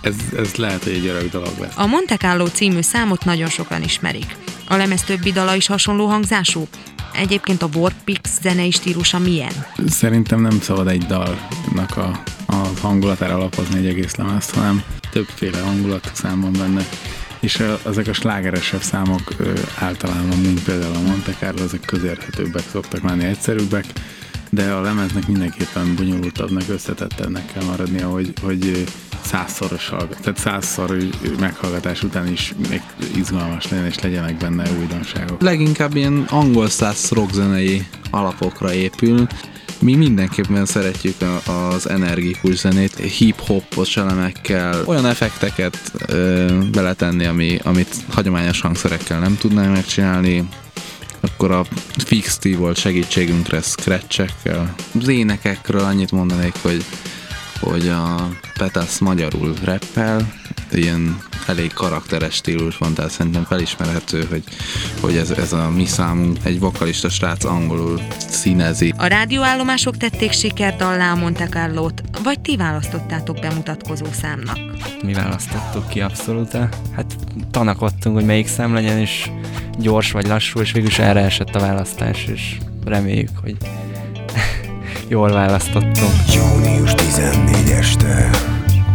ez, 0.00 0.14
ez 0.36 0.54
lehet, 0.54 0.82
hogy 0.82 0.92
egy 0.92 1.06
örök 1.06 1.30
dolog 1.30 1.52
lesz. 1.60 1.72
A 1.76 1.86
Monte 1.86 2.16
Carlo 2.16 2.46
című 2.46 2.80
számot 2.80 3.24
nagyon 3.24 3.48
sokan 3.48 3.82
ismerik. 3.82 4.36
A 4.68 4.76
lemez 4.76 5.02
többi 5.02 5.32
dala 5.32 5.54
is 5.54 5.66
hasonló 5.66 6.06
hangzású. 6.06 6.68
Egyébként 7.12 7.62
a 7.62 7.68
Warpix 7.74 8.40
zenei 8.40 8.70
stílusa 8.70 9.18
milyen? 9.18 9.52
Szerintem 9.86 10.40
nem 10.40 10.60
szabad 10.60 10.88
egy 10.88 11.06
dalnak 11.06 11.96
a, 11.96 12.22
a 12.46 12.54
hangulatára 12.80 13.34
alapozni 13.34 13.78
egy 13.78 13.86
egész 13.86 14.14
lemezt, 14.14 14.54
hanem 14.54 14.82
többféle 15.10 15.58
hangulatú 15.60 16.08
szám 16.12 16.40
van 16.40 16.52
benne. 16.52 16.86
És 17.40 17.62
ezek 17.86 18.06
a 18.06 18.12
slágeresebb 18.12 18.82
számok 18.82 19.34
általában, 19.78 20.38
mint 20.38 20.62
például 20.62 20.94
a 20.94 21.00
Monte 21.00 21.32
Carlo, 21.32 21.62
ezek 21.62 21.80
közérthetőbbek 21.80 22.64
szoktak 22.70 23.02
lenni, 23.02 23.24
egyszerűbbek, 23.24 23.84
de 24.54 24.72
a 24.72 24.80
lemeznek 24.80 25.26
mindenképpen 25.26 25.94
bonyolultabbnak, 25.96 26.62
összetettebbnek 26.68 27.52
kell 27.52 27.64
maradnia, 27.64 28.08
hogy, 28.08 28.32
hogy 28.42 28.84
százszoros 29.24 29.88
hallgat, 29.88 30.20
tehát 30.20 30.38
százszor 30.38 30.96
meghallgatás 31.40 32.02
után 32.02 32.32
is 32.32 32.54
még 32.68 32.82
izgalmas 33.16 33.68
legyen, 33.68 33.86
és 33.86 34.00
legyenek 34.00 34.36
benne 34.36 34.64
újdonságok. 34.80 35.42
Leginkább 35.42 35.96
ilyen 35.96 36.24
angol 36.28 36.68
száz 36.68 37.10
rockzenei 37.10 37.86
alapokra 38.10 38.72
épül. 38.72 39.26
Mi 39.80 39.94
mindenképpen 39.94 40.66
szeretjük 40.66 41.14
az 41.46 41.88
energikus 41.88 42.56
zenét, 42.56 42.94
hip-hopos 42.94 43.96
elemekkel, 43.96 44.82
olyan 44.86 45.06
effekteket 45.06 45.92
ö, 46.06 46.58
beletenni, 46.72 47.26
ami, 47.26 47.58
amit 47.62 47.96
hagyományos 48.10 48.60
hangszerekkel 48.60 49.18
nem 49.18 49.36
tudnánk 49.36 49.72
megcsinálni, 49.74 50.48
akkor 51.44 51.56
a 51.56 51.64
Fix 52.04 52.38
volt 52.56 52.76
segítségünkre 52.76 53.60
scratchekkel. 53.60 54.74
Az 55.00 55.08
énekekről 55.08 55.80
annyit 55.80 56.10
mondanék, 56.10 56.54
hogy, 56.62 56.84
hogy 57.60 57.88
a 57.88 58.28
Petas 58.58 58.98
magyarul 58.98 59.54
rappel, 59.64 60.34
ilyen 60.70 61.22
elég 61.46 61.72
karakteres 61.72 62.34
stílus 62.34 62.76
van, 62.76 62.94
tehát 62.94 63.10
szerintem 63.10 63.44
felismerhető, 63.44 64.26
hogy, 64.30 64.42
hogy 65.00 65.16
ez, 65.16 65.30
ez 65.30 65.52
a 65.52 65.70
mi 65.70 65.86
számunk 65.86 66.38
egy 66.42 66.60
vokalista 66.60 67.08
srác 67.08 67.44
angolul 67.44 68.00
színezi. 68.28 68.94
A 68.96 69.06
rádióállomások 69.06 69.96
tették 69.96 70.32
sikerdallá 70.32 71.12
a 71.12 71.14
Monte 71.14 71.46
Carlo-t, 71.46 72.02
vagy 72.22 72.40
ti 72.40 72.56
választottátok 72.56 73.38
bemutatkozó 73.40 74.06
számnak? 74.20 74.58
Mi 75.02 75.12
választottuk 75.12 75.88
ki 75.88 76.00
abszolút. 76.00 76.52
Hát 76.92 77.16
tanakodtunk, 77.50 78.14
hogy 78.14 78.24
melyik 78.24 78.48
szám 78.48 78.74
legyen, 78.74 78.98
és 78.98 79.30
gyors 79.78 80.12
vagy 80.12 80.26
lassú, 80.26 80.60
és 80.60 80.72
végül 80.72 80.88
is 80.88 80.98
erre 80.98 81.20
esett 81.20 81.54
a 81.54 81.60
választás, 81.60 82.24
és 82.24 82.56
reméljük, 82.84 83.30
hogy 83.42 83.56
jól 85.08 85.32
választottunk. 85.32 86.12
Június 86.34 86.94
14 86.94 87.70
este 87.70 88.30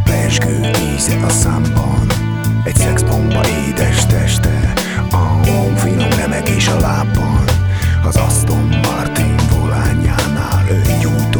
Persgő 0.03 0.71
íze 0.95 1.19
a 1.25 1.29
számban 1.29 2.28
Egy 2.63 2.75
szexbomba 2.75 3.41
édes 3.67 4.05
teste 4.05 4.73
A 5.11 5.47
finom 5.75 6.09
remegés 6.09 6.67
a 6.67 6.79
lábban. 6.79 7.43
Az 8.03 8.15
Aston 8.15 8.79
Martin 8.83 9.35
volányánál 9.59 10.65
Ő 10.69 10.81
gyújtó 11.01 11.38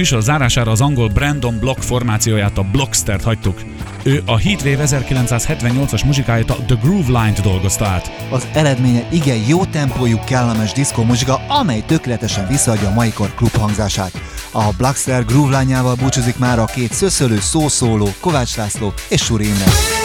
műsor 0.00 0.22
zárására 0.22 0.70
az 0.70 0.80
angol 0.80 1.08
Brandon 1.08 1.58
Block 1.58 1.82
formációját, 1.82 2.58
a 2.58 2.62
Blockstert 2.72 3.24
hagytuk. 3.24 3.60
Ő 4.02 4.22
a 4.26 4.38
Heatwave 4.38 4.84
1978-as 4.86 6.04
muzsikáját, 6.04 6.50
a 6.50 6.54
The 6.66 6.76
Groove 6.82 7.06
Line-t 7.06 7.40
dolgozta 7.40 7.86
át. 7.86 8.26
Az 8.30 8.46
eredménye 8.52 9.08
igen 9.10 9.36
jó 9.48 9.64
tempójú, 9.64 10.18
kellemes 10.26 10.72
diszkó 10.72 11.02
muzsika, 11.02 11.40
amely 11.48 11.82
tökéletesen 11.86 12.46
visszaadja 12.48 12.88
a 12.88 12.92
mai 12.92 13.12
kor 13.12 13.34
klubhangzását. 13.34 14.20
A 14.52 14.64
Blackstar 14.76 15.24
Groove 15.24 15.52
lányával 15.52 15.94
búcsúzik 15.94 16.38
már 16.38 16.58
a 16.58 16.64
két 16.64 16.92
szöszölő 16.92 17.40
szószóló, 17.40 18.08
Kovács 18.20 18.56
László 18.56 18.92
és 19.08 19.22
Suri 19.22 19.44
Imre. 19.44 19.99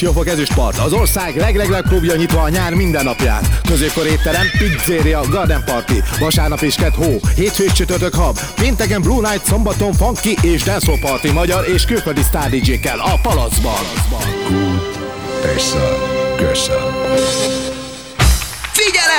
Siófok 0.00 0.28
Ezüstpart. 0.28 0.78
Az 0.78 0.92
ország 0.92 1.36
leglegnagyobb 1.36 1.86
klubja 1.86 2.16
nyitva 2.16 2.40
a 2.40 2.48
nyár 2.48 2.74
minden 2.74 3.04
napján. 3.04 3.42
Középkor 3.68 4.06
étterem, 4.06 4.46
pizzeria, 4.58 5.20
garden 5.30 5.64
party. 5.64 5.92
Vasárnap 6.18 6.60
és 6.60 6.74
kett 6.74 6.94
hó, 6.94 7.20
hétfő 7.34 7.64
és 7.64 7.72
csütörtök 7.72 8.14
hab. 8.14 8.38
Pénteken 8.54 9.02
Blue 9.02 9.30
Night, 9.30 9.44
szombaton 9.44 9.92
funky 9.92 10.36
és 10.42 10.62
dancehall 10.62 10.98
party 11.00 11.28
magyar 11.32 11.68
és 11.68 11.84
külföldi 11.84 12.22
sztár 12.22 12.50
DJ-kkel 12.50 12.98
a 12.98 13.18
Palacban. 13.22 13.84
Persze, 15.42 15.96
köszön. 16.36 17.59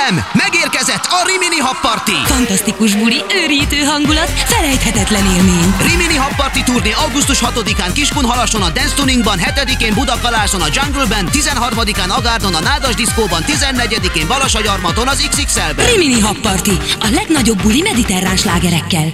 Figyelem! 0.02 0.26
Megérkezett 0.32 1.04
a 1.04 1.26
Rimini 1.26 1.58
Hub 1.58 1.80
Party! 1.80 2.12
Fantasztikus 2.24 2.94
buli, 2.94 3.24
őrítő 3.42 3.82
hangulat, 3.82 4.30
felejthetetlen 4.30 5.26
élmény. 5.26 5.74
Rimini 5.80 6.16
Hub 6.16 6.36
Party 6.36 6.62
turné 6.64 6.92
augusztus 6.92 7.38
6-án 7.40 7.90
Kiskunhalason 7.94 8.62
a 8.62 8.70
Dance 8.70 8.94
Tuningban, 8.94 9.38
7-én 9.38 9.94
Budakaláson 9.94 10.60
a 10.60 10.66
Jungle-ben, 10.72 11.28
13-án 11.32 12.08
Agárdon 12.08 12.54
a 12.54 12.60
Nádas 12.60 12.94
Diszkóban, 12.94 13.44
14-én 13.46 14.26
Balasagyarmaton 14.26 15.08
az 15.08 15.26
XXL-ben. 15.30 15.86
Rimini 15.86 16.20
Hub 16.20 16.38
Party, 16.38 16.76
a 17.00 17.08
legnagyobb 17.14 17.62
buli 17.62 17.82
mediterrán 17.82 18.36
slágerekkel. 18.36 19.12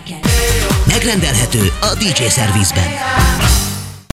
Megrendelhető 0.86 1.72
a 1.80 1.94
DJ 1.94 2.22
Service-ben. 2.28 3.67